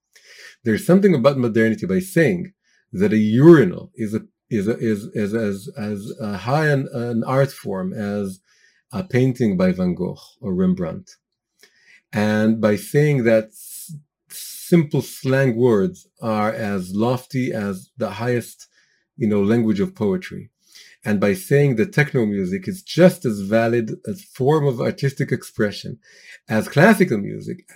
There's 0.64 0.86
something 0.86 1.14
about 1.14 1.36
modernity 1.36 1.84
by 1.86 1.98
saying 1.98 2.54
that 2.92 3.12
a 3.12 3.18
urinal 3.18 3.90
is 3.94 4.14
a 4.14 4.22
is 4.50 4.68
is, 4.68 5.04
is 5.14 5.34
as 5.34 5.68
as 5.76 6.12
uh, 6.20 6.36
high 6.38 6.68
an, 6.68 6.88
an 6.92 7.24
art 7.24 7.50
form 7.50 7.92
as 7.92 8.40
a 8.92 9.02
painting 9.02 9.56
by 9.56 9.72
Van 9.72 9.94
Gogh 9.94 10.18
or 10.40 10.54
Rembrandt, 10.54 11.10
and 12.12 12.60
by 12.60 12.76
saying 12.76 13.24
that 13.24 13.50
simple 14.28 15.02
slang 15.02 15.56
words 15.56 16.08
are 16.22 16.52
as 16.52 16.94
lofty 16.94 17.52
as 17.52 17.90
the 17.96 18.10
highest 18.10 18.68
you 19.16 19.28
know, 19.28 19.42
language 19.42 19.80
of 19.80 19.94
poetry. 19.94 20.50
And 21.04 21.20
by 21.20 21.34
saying 21.34 21.76
that 21.76 21.92
techno 21.92 22.24
music 22.24 22.66
is 22.66 22.82
just 22.82 23.24
as 23.24 23.40
valid 23.40 23.92
a 24.06 24.14
form 24.14 24.66
of 24.66 24.80
artistic 24.80 25.30
expression 25.30 25.98
as 26.48 26.68
classical 26.68 27.18
music, 27.18 27.68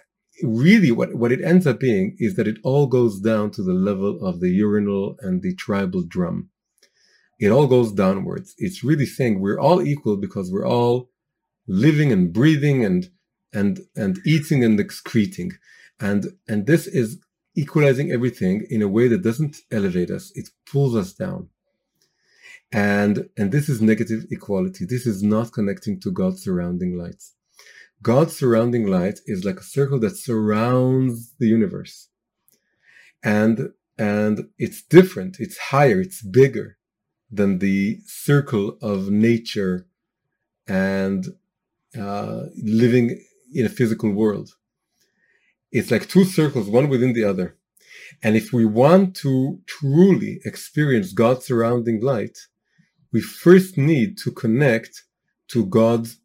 really 0.43 0.91
what, 0.91 1.15
what 1.15 1.33
it 1.33 1.45
ends 1.45 1.67
up 1.67 1.79
being 1.79 2.17
is 2.19 2.37
that 2.37 2.49
it 2.49 2.57
all 2.65 2.87
goes 2.87 3.21
down 3.21 3.51
to 3.53 3.63
the 3.63 3.75
level 3.75 4.25
of 4.25 4.41
the 4.41 4.51
urinal 4.51 5.17
and 5.21 5.43
the 5.43 5.55
tribal 5.55 6.03
drum. 6.03 6.49
It 7.39 7.51
all 7.51 7.67
goes 7.67 7.93
downwards. 7.93 8.55
It's 8.59 8.83
really 8.83 9.07
saying 9.07 9.41
we're 9.41 9.61
all 9.61 9.81
equal 9.83 10.17
because 10.17 10.51
we're 10.51 10.67
all 10.67 11.11
living 11.67 12.13
and 12.13 12.33
breathing 12.33 12.85
and 12.85 13.11
and 13.53 13.81
and 13.97 14.19
eating 14.27 14.65
and 14.65 14.79
excreting. 14.81 15.53
And 16.01 16.33
and 16.49 16.67
this 16.67 16.87
is 16.87 17.19
equalizing 17.59 18.13
everything 18.13 18.65
in 18.71 18.83
a 18.83 18.89
way 18.89 19.09
that 19.09 19.23
doesn't 19.23 19.57
elevate 19.73 20.11
us, 20.11 20.31
it 20.37 20.49
pulls 20.71 20.95
us 20.95 21.13
down. 21.13 21.49
And, 22.71 23.29
and 23.37 23.51
this 23.51 23.69
is 23.69 23.83
negative 23.83 24.27
equality. 24.31 24.85
This 24.85 25.07
is 25.07 25.25
not 25.25 25.53
connecting 25.53 25.99
to 26.01 26.13
God's 26.13 26.45
surrounding 26.45 26.97
lights. 26.97 27.35
God's 28.01 28.37
surrounding 28.37 28.87
light 28.87 29.19
is 29.27 29.45
like 29.45 29.59
a 29.59 29.65
circle 29.65 29.99
that 30.01 30.17
surrounds 30.17 31.35
the 31.41 31.49
universe. 31.49 32.09
And, 33.25 33.71
and 33.99 34.49
it's 34.59 34.83
different, 34.83 35.39
it's 35.41 35.59
higher, 35.59 36.01
it's 36.01 36.23
bigger 36.23 36.78
than 37.31 37.59
the 37.59 37.99
circle 38.07 38.79
of 38.81 39.11
nature 39.11 39.87
and 40.67 41.27
uh, 41.99 42.45
living 42.63 43.21
in 43.55 43.67
a 43.67 43.69
physical 43.69 44.11
world 44.11 44.55
it's 45.71 45.91
like 45.91 46.09
two 46.09 46.25
circles, 46.25 46.69
one 46.69 46.89
within 46.89 47.13
the 47.13 47.25
other. 47.25 47.57
And 48.23 48.37
if 48.37 48.53
we 48.53 48.65
want 48.65 49.15
to 49.17 49.61
truly 49.67 50.41
experience 50.45 51.13
God's 51.13 51.47
surrounding 51.47 52.01
light, 52.01 52.39
we 53.13 53.21
first 53.21 53.77
need 53.77 54.19
to 54.19 54.31
connect 54.31 55.05
to 55.49 55.67
God's. 55.67 56.19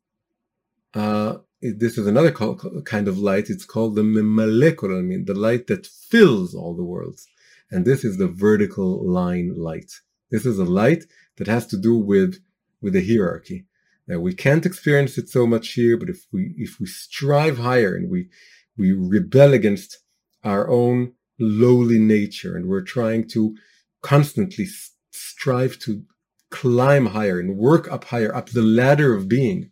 Uh, 0.94 1.38
this 1.62 1.98
is 1.98 2.08
another 2.08 2.32
kind 2.32 3.08
of 3.08 3.18
light. 3.18 3.50
It's 3.50 3.66
called 3.66 3.96
the 3.96 4.04
molecular, 4.04 5.00
I 5.00 5.02
mean, 5.02 5.26
the 5.26 5.34
light 5.34 5.68
that 5.68 5.88
fills 5.88 6.54
all 6.54 6.76
the 6.76 6.84
worlds. 6.84 7.28
And 7.72 7.86
this 7.86 8.04
is 8.04 8.18
the 8.18 8.28
vertical 8.28 9.10
line 9.10 9.54
light. 9.58 9.92
This 10.34 10.48
is 10.48 10.58
a 10.58 10.66
light 10.66 11.04
that 11.38 11.46
has 11.46 11.68
to 11.68 11.78
do 11.78 11.96
with 11.96 12.42
with 12.82 12.94
the 12.94 13.08
hierarchy. 13.08 13.68
Now 14.08 14.18
we 14.18 14.34
can't 14.34 14.66
experience 14.66 15.16
it 15.20 15.30
so 15.30 15.46
much 15.46 15.74
here, 15.74 15.96
but 15.96 16.10
if 16.10 16.26
we 16.34 16.56
if 16.58 16.80
we 16.80 16.88
strive 16.88 17.60
higher 17.60 17.96
and 17.96 18.10
we 18.10 18.30
we 18.76 18.94
rebel 18.94 19.54
against 19.54 20.00
our 20.44 20.68
own 20.68 21.14
lowly 21.40 22.00
nature 22.00 22.58
and 22.58 22.68
we're 22.68 22.82
trying 22.82 23.28
to 23.30 23.56
constantly 24.02 24.66
strive 25.12 25.78
to 25.86 26.04
climb 26.50 27.06
higher 27.18 27.40
and 27.40 27.56
work 27.56 27.92
up 27.92 28.06
higher 28.06 28.36
up 28.36 28.50
the 28.50 28.64
ladder 28.64 29.14
of 29.14 29.30
being 29.30 29.70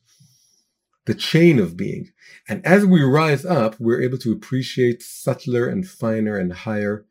the 1.05 1.15
chain 1.15 1.57
of 1.57 1.75
being. 1.75 2.11
And 2.47 2.63
as 2.63 2.85
we 2.85 3.01
rise 3.01 3.45
up, 3.45 3.79
we're 3.79 4.03
able 4.03 4.19
to 4.19 4.31
appreciate 4.31 5.01
subtler 5.01 5.67
and 5.67 5.87
finer 5.87 6.37
and 6.37 6.53
higher, 6.53 7.07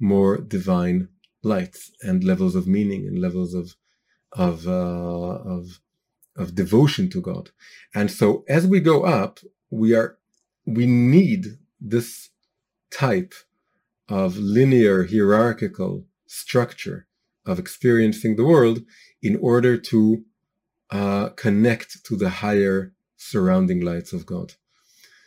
more 0.00 0.36
divine 0.36 1.10
lights 1.42 1.92
and 2.02 2.24
levels 2.24 2.54
of 2.54 2.66
meaning 2.66 3.06
and 3.06 3.18
levels 3.20 3.54
of 3.54 3.76
of 4.32 4.66
uh, 4.66 4.70
of 4.70 5.80
of 6.36 6.54
devotion 6.54 7.08
to 7.10 7.20
God. 7.20 7.50
And 7.94 8.10
so 8.10 8.44
as 8.48 8.66
we 8.66 8.80
go 8.80 9.04
up, 9.04 9.40
we 9.70 9.94
are 9.94 10.18
we 10.66 10.86
need 10.86 11.46
this 11.80 12.30
type 12.90 13.34
of 14.08 14.36
linear 14.36 15.06
hierarchical 15.06 16.04
structure 16.26 17.06
of 17.46 17.58
experiencing 17.58 18.36
the 18.36 18.44
world 18.44 18.82
in 19.22 19.36
order 19.36 19.76
to 19.76 20.24
uh, 20.90 21.30
connect 21.30 22.04
to 22.04 22.16
the 22.16 22.28
higher 22.28 22.92
surrounding 23.16 23.80
lights 23.80 24.12
of 24.12 24.26
God. 24.26 24.54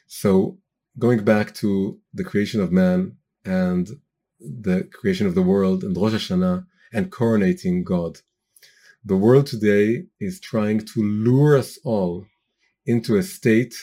So, 0.08 0.58
going 0.98 1.24
back 1.24 1.54
to 1.56 2.00
the 2.14 2.24
creation 2.24 2.62
of 2.62 2.72
man 2.72 3.18
and 3.46 3.88
the 4.42 4.88
creation 4.92 5.28
of 5.28 5.36
the 5.36 5.42
world 5.42 5.84
and 5.84 5.96
Rosh 5.96 6.14
Hashanah 6.14 6.66
and 6.94 7.12
coronating 7.12 7.84
God, 7.84 8.20
the 9.04 9.18
world 9.18 9.48
today 9.48 10.06
is 10.20 10.40
trying 10.40 10.86
to 10.86 11.02
lure 11.02 11.58
us 11.58 11.80
all 11.84 12.26
into 12.86 13.18
a 13.18 13.24
state 13.24 13.76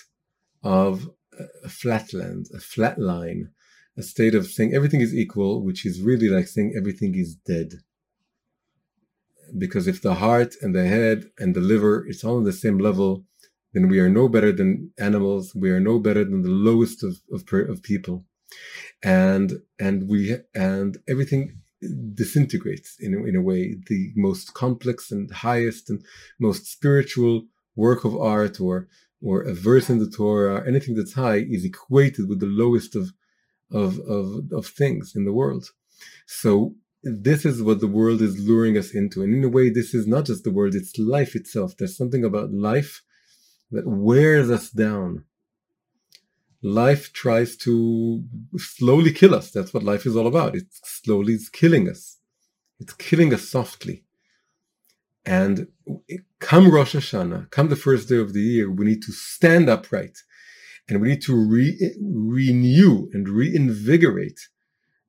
of 0.62 1.10
a 1.64 1.68
flatland, 1.68 2.46
a 2.54 2.60
flat 2.60 2.98
line, 2.98 3.50
a 3.96 4.02
state 4.02 4.34
of 4.34 4.46
saying 4.46 4.74
everything 4.74 5.00
is 5.00 5.14
equal, 5.14 5.64
which 5.64 5.84
is 5.86 6.00
really 6.00 6.28
like 6.28 6.46
saying 6.46 6.74
everything 6.76 7.14
is 7.14 7.34
dead. 7.34 7.74
Because 9.56 9.86
if 9.86 10.02
the 10.02 10.14
heart 10.14 10.54
and 10.60 10.74
the 10.74 10.86
head 10.86 11.30
and 11.38 11.54
the 11.54 11.60
liver 11.60 12.06
it's 12.06 12.22
all 12.22 12.36
on 12.36 12.44
the 12.44 12.52
same 12.52 12.78
level, 12.78 13.24
then 13.72 13.88
we 13.88 13.98
are 13.98 14.08
no 14.08 14.28
better 14.28 14.52
than 14.52 14.92
animals. 14.98 15.54
We 15.54 15.70
are 15.70 15.80
no 15.80 15.98
better 15.98 16.24
than 16.24 16.42
the 16.42 16.50
lowest 16.50 17.02
of, 17.02 17.20
of, 17.32 17.42
of 17.68 17.82
people. 17.82 18.24
And 19.02 19.60
and 19.78 20.08
we 20.08 20.36
and 20.54 20.98
everything 21.08 21.60
disintegrates 22.14 22.96
in, 22.98 23.14
in 23.28 23.36
a 23.36 23.42
way. 23.42 23.76
The 23.86 24.12
most 24.16 24.54
complex 24.54 25.10
and 25.12 25.30
highest 25.30 25.88
and 25.90 26.04
most 26.40 26.66
spiritual 26.66 27.46
work 27.76 28.04
of 28.04 28.16
art 28.16 28.60
or 28.60 28.88
or 29.20 29.42
a 29.42 29.54
verse 29.54 29.90
in 29.90 29.98
the 29.98 30.10
Torah, 30.10 30.64
anything 30.66 30.94
that's 30.94 31.14
high 31.14 31.46
is 31.48 31.64
equated 31.64 32.28
with 32.28 32.40
the 32.40 32.46
lowest 32.46 32.94
of 32.96 33.12
of, 33.70 33.98
of, 34.00 34.50
of 34.52 34.66
things 34.66 35.12
in 35.14 35.24
the 35.24 35.32
world. 35.32 35.70
So 36.26 36.74
this 37.02 37.44
is 37.44 37.62
what 37.62 37.80
the 37.80 37.86
world 37.86 38.22
is 38.22 38.38
luring 38.38 38.76
us 38.78 38.94
into. 38.94 39.22
And 39.22 39.34
in 39.34 39.44
a 39.44 39.48
way, 39.48 39.70
this 39.70 39.94
is 39.94 40.06
not 40.06 40.24
just 40.24 40.44
the 40.44 40.50
world, 40.50 40.74
it's 40.74 40.98
life 40.98 41.34
itself. 41.34 41.76
There's 41.76 41.96
something 41.96 42.24
about 42.24 42.52
life 42.52 43.02
that 43.70 43.86
wears 43.86 44.50
us 44.50 44.70
down. 44.70 45.24
Life 46.62 47.12
tries 47.12 47.56
to 47.58 48.24
slowly 48.56 49.12
kill 49.12 49.34
us. 49.34 49.50
That's 49.50 49.72
what 49.72 49.84
life 49.84 50.06
is 50.06 50.16
all 50.16 50.26
about. 50.26 50.56
It 50.56 50.66
slowly 50.84 51.34
is 51.34 51.48
killing 51.48 51.88
us. 51.88 52.18
It's 52.80 52.92
killing 52.94 53.32
us 53.32 53.48
softly. 53.48 54.04
And 55.24 55.68
come 56.40 56.70
Rosh 56.70 56.96
Hashanah, 56.96 57.50
come 57.50 57.68
the 57.68 57.76
first 57.76 58.08
day 58.08 58.18
of 58.18 58.32
the 58.32 58.40
year, 58.40 58.70
we 58.70 58.86
need 58.86 59.02
to 59.02 59.12
stand 59.12 59.68
upright 59.68 60.18
and 60.88 61.00
we 61.00 61.08
need 61.08 61.22
to 61.22 61.36
re- 61.36 61.94
renew 62.00 63.08
and 63.12 63.28
reinvigorate 63.28 64.48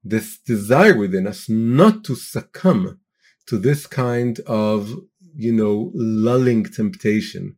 this 0.03 0.37
desire 0.37 0.97
within 0.97 1.25
us 1.25 1.49
not 1.49 2.03
to 2.05 2.15
succumb 2.15 2.99
to 3.45 3.57
this 3.57 3.87
kind 3.87 4.39
of, 4.41 4.93
you 5.35 5.51
know, 5.51 5.91
lulling 5.95 6.65
temptation 6.65 7.55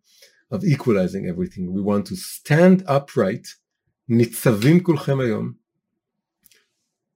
of 0.52 0.64
equalizing 0.64 1.26
everything. 1.28 1.74
We 1.74 1.82
want 1.82 2.08
to 2.08 2.16
stand 2.16 2.84
upright, 2.88 3.48
nitzavim 4.12 4.82
kulchem 4.82 5.20
hayom, 5.24 5.56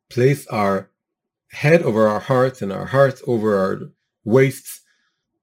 place 0.09 0.47
our 0.47 0.89
head 1.51 1.81
over 1.83 2.07
our 2.07 2.21
hearts 2.21 2.61
and 2.61 2.71
our 2.71 2.85
hearts 2.85 3.21
over 3.27 3.57
our 3.57 3.81
waists, 4.23 4.81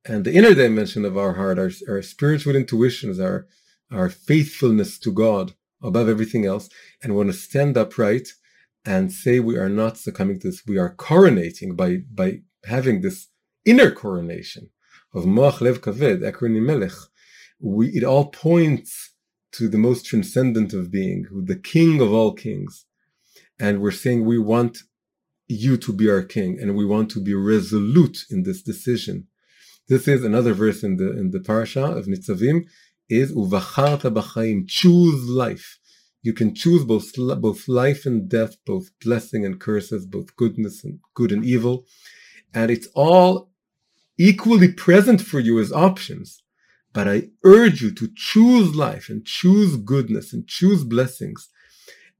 and 0.04 0.24
the 0.24 0.32
inner 0.32 0.54
dimension 0.54 1.04
of 1.04 1.16
our 1.16 1.34
heart, 1.34 1.58
our, 1.58 1.70
our 1.88 2.02
spiritual 2.02 2.56
intuitions, 2.56 3.20
our 3.20 3.46
our 3.90 4.08
faithfulness 4.08 4.98
to 4.98 5.12
God 5.12 5.52
above 5.82 6.08
everything 6.08 6.46
else, 6.46 6.70
and 7.02 7.14
want 7.14 7.28
to 7.28 7.34
stand 7.34 7.76
upright 7.76 8.28
and 8.86 9.12
say 9.12 9.38
we 9.38 9.58
are 9.58 9.68
not 9.68 9.98
succumbing 9.98 10.40
to 10.40 10.48
this. 10.48 10.62
We 10.66 10.78
are 10.78 10.94
coronating 10.96 11.76
by 11.76 11.98
by 12.12 12.40
having 12.64 13.00
this 13.00 13.28
inner 13.64 13.90
coronation 13.90 14.70
of 15.14 15.24
Moach 15.24 15.60
Lev 15.60 15.82
Kaved, 15.82 16.22
Ekroni 16.22 16.62
Melech. 16.62 16.96
We, 17.60 17.88
it 17.90 18.02
all 18.02 18.26
points 18.30 19.11
to 19.52 19.68
the 19.68 19.78
most 19.78 20.06
transcendent 20.06 20.72
of 20.72 20.90
being, 20.90 21.26
the 21.44 21.56
king 21.56 22.00
of 22.00 22.12
all 22.12 22.32
kings. 22.32 22.86
And 23.60 23.80
we're 23.80 23.90
saying 23.90 24.24
we 24.24 24.38
want 24.38 24.78
you 25.46 25.76
to 25.76 25.92
be 25.92 26.08
our 26.10 26.22
king, 26.22 26.58
and 26.60 26.76
we 26.76 26.84
want 26.84 27.10
to 27.10 27.20
be 27.20 27.34
resolute 27.34 28.24
in 28.30 28.42
this 28.42 28.62
decision. 28.62 29.28
This 29.88 30.08
is 30.08 30.24
another 30.24 30.54
verse 30.54 30.82
in 30.82 30.96
the 30.96 31.10
in 31.18 31.30
the 31.30 31.40
parasha 31.40 31.84
of 31.84 32.06
Nitzavim 32.06 32.64
is 33.08 33.32
uvacharta 33.32 34.10
b'chaim, 34.14 34.66
choose 34.66 35.28
life. 35.28 35.78
You 36.22 36.32
can 36.32 36.54
choose 36.54 36.84
both 36.84 37.12
both 37.16 37.68
life 37.68 38.06
and 38.06 38.28
death, 38.28 38.56
both 38.64 38.90
blessing 39.04 39.44
and 39.44 39.60
curses, 39.60 40.06
both 40.06 40.34
goodness 40.36 40.84
and 40.84 41.00
good 41.14 41.32
and 41.32 41.44
evil, 41.44 41.84
and 42.54 42.70
it's 42.70 42.88
all 42.94 43.50
equally 44.18 44.72
present 44.72 45.20
for 45.20 45.40
you 45.40 45.58
as 45.58 45.72
options. 45.72 46.41
But 46.92 47.08
I 47.08 47.28
urge 47.44 47.80
you 47.82 47.90
to 47.92 48.08
choose 48.14 48.74
life 48.74 49.08
and 49.08 49.24
choose 49.24 49.76
goodness 49.76 50.32
and 50.32 50.46
choose 50.46 50.84
blessings. 50.84 51.48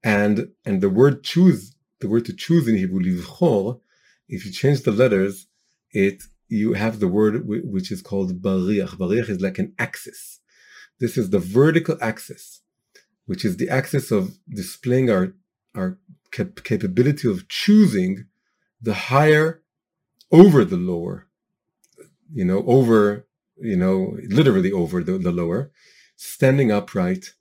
And 0.03 0.49
and 0.65 0.81
the 0.81 0.91
word 0.91 1.23
choose, 1.23 1.75
the 2.01 2.09
word 2.09 2.25
to 2.27 2.33
choose 2.33 2.67
in 2.67 2.77
Hebrew, 2.77 3.01
livchor, 3.01 3.81
if 4.29 4.45
you 4.47 4.53
change 4.53 4.83
the 4.83 4.93
letters, 4.93 5.47
it 5.91 6.23
you 6.49 6.75
have 6.75 7.01
the 7.01 7.09
word 7.09 7.47
which 7.47 7.91
is 7.91 8.03
called 8.03 8.43
bariach. 8.43 8.97
Bariach 8.97 9.29
is 9.29 9.41
like 9.41 9.59
an 9.59 9.75
axis. 9.79 10.41
This 11.01 11.17
is 11.17 11.31
the 11.31 11.39
vertical 11.39 11.97
axis, 12.01 12.61
which 13.27 13.45
is 13.45 13.57
the 13.57 13.69
axis 13.69 14.11
of 14.11 14.39
displaying 14.49 15.11
our, 15.11 15.35
our 15.75 15.99
cap- 16.31 16.63
capability 16.63 17.29
of 17.29 17.49
choosing 17.49 18.27
the 18.81 18.95
higher 18.95 19.63
over 20.31 20.65
the 20.65 20.77
lower, 20.77 21.27
you 22.33 22.45
know, 22.45 22.63
over, 22.67 23.27
you 23.57 23.77
know, 23.77 24.17
literally 24.29 24.73
over 24.73 25.03
the, 25.03 25.19
the 25.19 25.33
lower, 25.33 25.71
standing 26.17 26.71
upright 26.71 27.33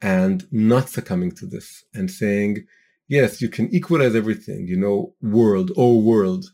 and 0.00 0.46
not 0.50 0.88
succumbing 0.88 1.32
to 1.32 1.46
this 1.46 1.84
and 1.94 2.10
saying, 2.10 2.66
yes, 3.08 3.40
you 3.40 3.48
can 3.48 3.74
equalize 3.74 4.14
everything, 4.14 4.66
you 4.66 4.76
know, 4.76 5.14
world, 5.22 5.70
oh 5.76 5.96
world. 5.96 6.46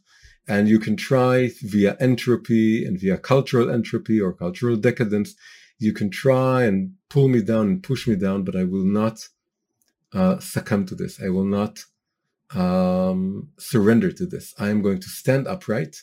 And 0.48 0.68
you 0.68 0.80
can 0.80 0.96
try 0.96 1.50
via 1.62 1.96
entropy 2.00 2.84
and 2.84 3.00
via 3.00 3.16
cultural 3.16 3.70
entropy 3.70 4.20
or 4.20 4.32
cultural 4.32 4.76
decadence 4.76 5.34
you 5.82 5.92
can 5.92 6.11
try 6.11 6.62
and 6.62 6.92
pull 7.11 7.28
me 7.28 7.42
down 7.42 7.66
and 7.66 7.82
push 7.82 8.07
me 8.07 8.14
down, 8.14 8.44
but 8.44 8.55
I 8.55 8.62
will 8.62 8.84
not 8.84 9.28
uh, 10.12 10.38
succumb 10.38 10.86
to 10.86 10.94
this. 10.94 11.20
I 11.20 11.28
will 11.28 11.44
not 11.44 11.80
um, 12.55 13.48
surrender 13.59 14.12
to 14.12 14.24
this. 14.24 14.55
I 14.59 14.68
am 14.68 14.80
going 14.80 15.00
to 15.00 15.09
stand 15.09 15.48
upright 15.48 16.03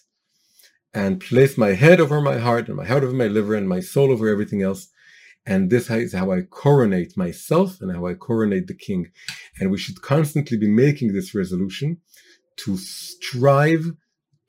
and 0.93 1.19
place 1.19 1.57
my 1.57 1.73
head 1.73 1.99
over 1.99 2.21
my 2.21 2.37
heart 2.37 2.67
and 2.67 2.77
my 2.77 2.85
heart 2.85 3.03
over 3.03 3.13
my 3.13 3.27
liver 3.27 3.55
and 3.55 3.69
my 3.69 3.79
soul 3.79 4.11
over 4.11 4.27
everything 4.27 4.61
else. 4.61 4.87
And 5.45 5.69
this 5.69 5.89
is 5.89 6.13
how 6.13 6.31
I 6.31 6.41
coronate 6.41 7.17
myself 7.17 7.77
and 7.81 7.91
how 7.95 8.05
I 8.05 8.13
coronate 8.13 8.67
the 8.67 8.75
king. 8.75 9.07
And 9.59 9.71
we 9.71 9.77
should 9.77 10.01
constantly 10.01 10.57
be 10.57 10.69
making 10.69 11.13
this 11.13 11.33
resolution 11.33 11.97
to 12.57 12.77
strive 12.77 13.85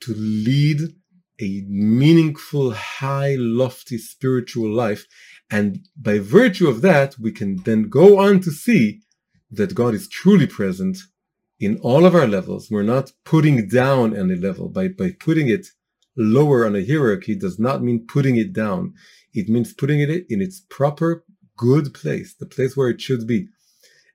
to 0.01 0.13
lead 0.15 0.79
a 1.39 1.63
meaningful, 1.67 2.71
high, 2.71 3.35
lofty 3.37 3.97
spiritual 3.97 4.69
life. 4.69 5.05
And 5.49 5.79
by 5.95 6.19
virtue 6.19 6.67
of 6.67 6.81
that, 6.81 7.17
we 7.19 7.31
can 7.31 7.57
then 7.63 7.89
go 7.89 8.19
on 8.19 8.41
to 8.41 8.51
see 8.51 9.01
that 9.49 9.75
God 9.75 9.93
is 9.93 10.07
truly 10.07 10.47
present 10.47 10.97
in 11.59 11.77
all 11.79 12.05
of 12.05 12.15
our 12.15 12.27
levels. 12.27 12.69
We're 12.69 12.83
not 12.83 13.11
putting 13.25 13.67
down 13.67 14.15
any 14.15 14.35
level. 14.35 14.69
By, 14.69 14.89
by 14.89 15.11
putting 15.19 15.47
it 15.47 15.67
lower 16.15 16.65
on 16.65 16.75
a 16.75 16.85
hierarchy 16.85 17.35
does 17.35 17.59
not 17.59 17.81
mean 17.81 18.05
putting 18.07 18.35
it 18.35 18.53
down. 18.53 18.93
It 19.33 19.49
means 19.49 19.73
putting 19.73 19.99
it 20.01 20.25
in 20.29 20.41
its 20.41 20.61
proper, 20.69 21.23
good 21.57 21.93
place, 21.93 22.33
the 22.33 22.45
place 22.45 22.75
where 22.75 22.89
it 22.89 23.01
should 23.01 23.27
be. 23.27 23.47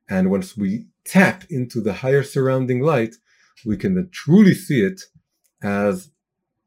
And 0.09 0.31
once 0.31 0.57
we 0.57 0.87
tap 1.05 1.45
into 1.51 1.81
the 1.81 1.95
higher 1.95 2.23
surrounding 2.23 2.81
light, 2.81 3.17
we 3.65 3.77
can 3.77 3.95
then 3.95 4.11
truly 4.13 4.55
see 4.55 4.83
it 4.83 5.01
as 5.63 6.11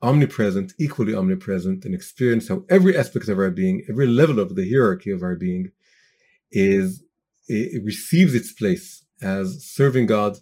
omnipresent, 0.01 0.73
equally 0.79 1.13
omnipresent, 1.13 1.85
and 1.85 1.93
experience 1.93 2.47
how 2.47 2.63
every 2.69 2.97
aspect 2.97 3.27
of 3.27 3.37
our 3.37 3.51
being, 3.51 3.85
every 3.89 4.07
level 4.07 4.39
of 4.39 4.55
the 4.55 4.69
hierarchy 4.69 5.11
of 5.11 5.21
our 5.21 5.35
being, 5.35 5.71
is 6.51 7.03
it 7.47 7.83
receives 7.83 8.33
its 8.33 8.51
place 8.51 9.05
as 9.21 9.63
serving 9.63 10.05
God, 10.05 10.37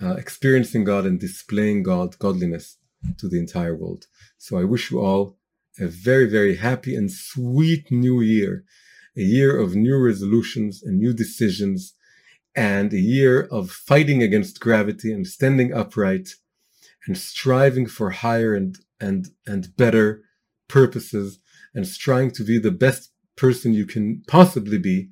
uh, 0.00 0.14
experiencing 0.14 0.84
God, 0.84 1.04
and 1.06 1.20
displaying 1.20 1.82
God, 1.82 2.18
godliness 2.18 2.78
to 3.18 3.28
the 3.28 3.38
entire 3.38 3.76
world. 3.76 4.06
So 4.38 4.58
I 4.58 4.64
wish 4.64 4.90
you 4.90 5.00
all 5.00 5.38
a 5.80 5.86
very, 5.86 6.28
very 6.28 6.56
happy 6.56 6.94
and 6.94 7.10
sweet 7.10 7.90
new 7.90 8.20
year, 8.20 8.64
a 9.16 9.22
year 9.22 9.58
of 9.58 9.74
new 9.74 9.96
resolutions 9.96 10.82
and 10.82 10.98
new 10.98 11.12
decisions, 11.12 11.94
and 12.54 12.92
a 12.92 12.98
year 12.98 13.42
of 13.52 13.70
fighting 13.70 14.22
against 14.22 14.60
gravity 14.60 15.12
and 15.12 15.26
standing 15.26 15.72
upright 15.72 16.30
and 17.06 17.16
striving 17.16 17.86
for 17.86 18.10
higher 18.10 18.54
and 18.54 18.78
and 19.00 19.28
and 19.46 19.76
better 19.76 20.22
purposes 20.68 21.38
and 21.74 21.86
striving 21.86 22.30
to 22.32 22.44
be 22.44 22.58
the 22.58 22.72
best 22.72 23.12
person 23.36 23.72
you 23.72 23.86
can 23.86 24.22
possibly 24.26 24.78
be 24.78 25.08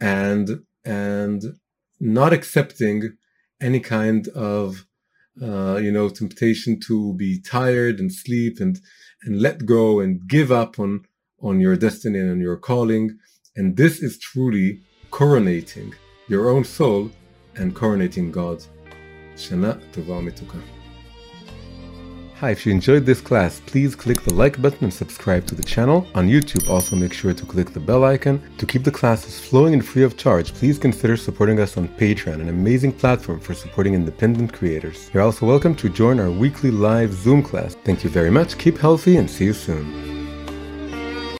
and 0.00 0.64
and 0.84 1.42
not 2.00 2.32
accepting 2.32 3.16
any 3.60 3.78
kind 3.78 4.26
of 4.28 4.86
uh, 5.40 5.76
you 5.76 5.90
know 5.90 6.08
temptation 6.08 6.78
to 6.80 7.14
be 7.14 7.40
tired 7.40 8.00
and 8.00 8.12
sleep 8.12 8.60
and 8.60 8.80
and 9.24 9.40
let 9.40 9.64
go 9.64 10.00
and 10.00 10.26
give 10.26 10.50
up 10.50 10.78
on 10.78 11.04
on 11.40 11.60
your 11.60 11.76
destiny 11.76 12.18
and 12.18 12.30
on 12.30 12.40
your 12.40 12.56
calling 12.56 13.18
and 13.56 13.76
this 13.76 14.02
is 14.02 14.18
truly 14.18 14.80
coronating 15.10 15.94
your 16.28 16.48
own 16.48 16.64
soul 16.64 17.10
and 17.56 17.74
coronating 17.74 18.32
God. 18.32 18.64
Shana 19.36 19.78
Tova 19.92 20.20
Mituka. 20.22 20.81
Hi, 22.42 22.50
if 22.50 22.66
you 22.66 22.72
enjoyed 22.72 23.06
this 23.06 23.20
class, 23.20 23.60
please 23.66 23.94
click 23.94 24.20
the 24.22 24.34
like 24.34 24.60
button 24.60 24.82
and 24.82 24.92
subscribe 24.92 25.46
to 25.46 25.54
the 25.54 25.62
channel. 25.62 26.08
On 26.16 26.26
YouTube, 26.26 26.68
also 26.68 26.96
make 26.96 27.12
sure 27.12 27.32
to 27.32 27.46
click 27.46 27.72
the 27.72 27.78
bell 27.78 28.02
icon. 28.02 28.42
To 28.58 28.66
keep 28.66 28.82
the 28.82 28.90
classes 28.90 29.38
flowing 29.38 29.74
and 29.74 29.86
free 29.86 30.02
of 30.02 30.16
charge, 30.16 30.52
please 30.52 30.76
consider 30.76 31.16
supporting 31.16 31.60
us 31.60 31.76
on 31.76 31.86
Patreon, 31.86 32.40
an 32.40 32.48
amazing 32.48 32.94
platform 32.94 33.38
for 33.38 33.54
supporting 33.54 33.94
independent 33.94 34.52
creators. 34.52 35.08
You're 35.14 35.22
also 35.22 35.46
welcome 35.46 35.76
to 35.76 35.88
join 35.88 36.18
our 36.18 36.32
weekly 36.32 36.72
live 36.72 37.12
Zoom 37.12 37.44
class. 37.44 37.76
Thank 37.84 38.02
you 38.02 38.10
very 38.10 38.30
much, 38.30 38.58
keep 38.58 38.76
healthy, 38.76 39.18
and 39.18 39.30
see 39.30 39.44
you 39.44 39.52
soon. 39.52 40.31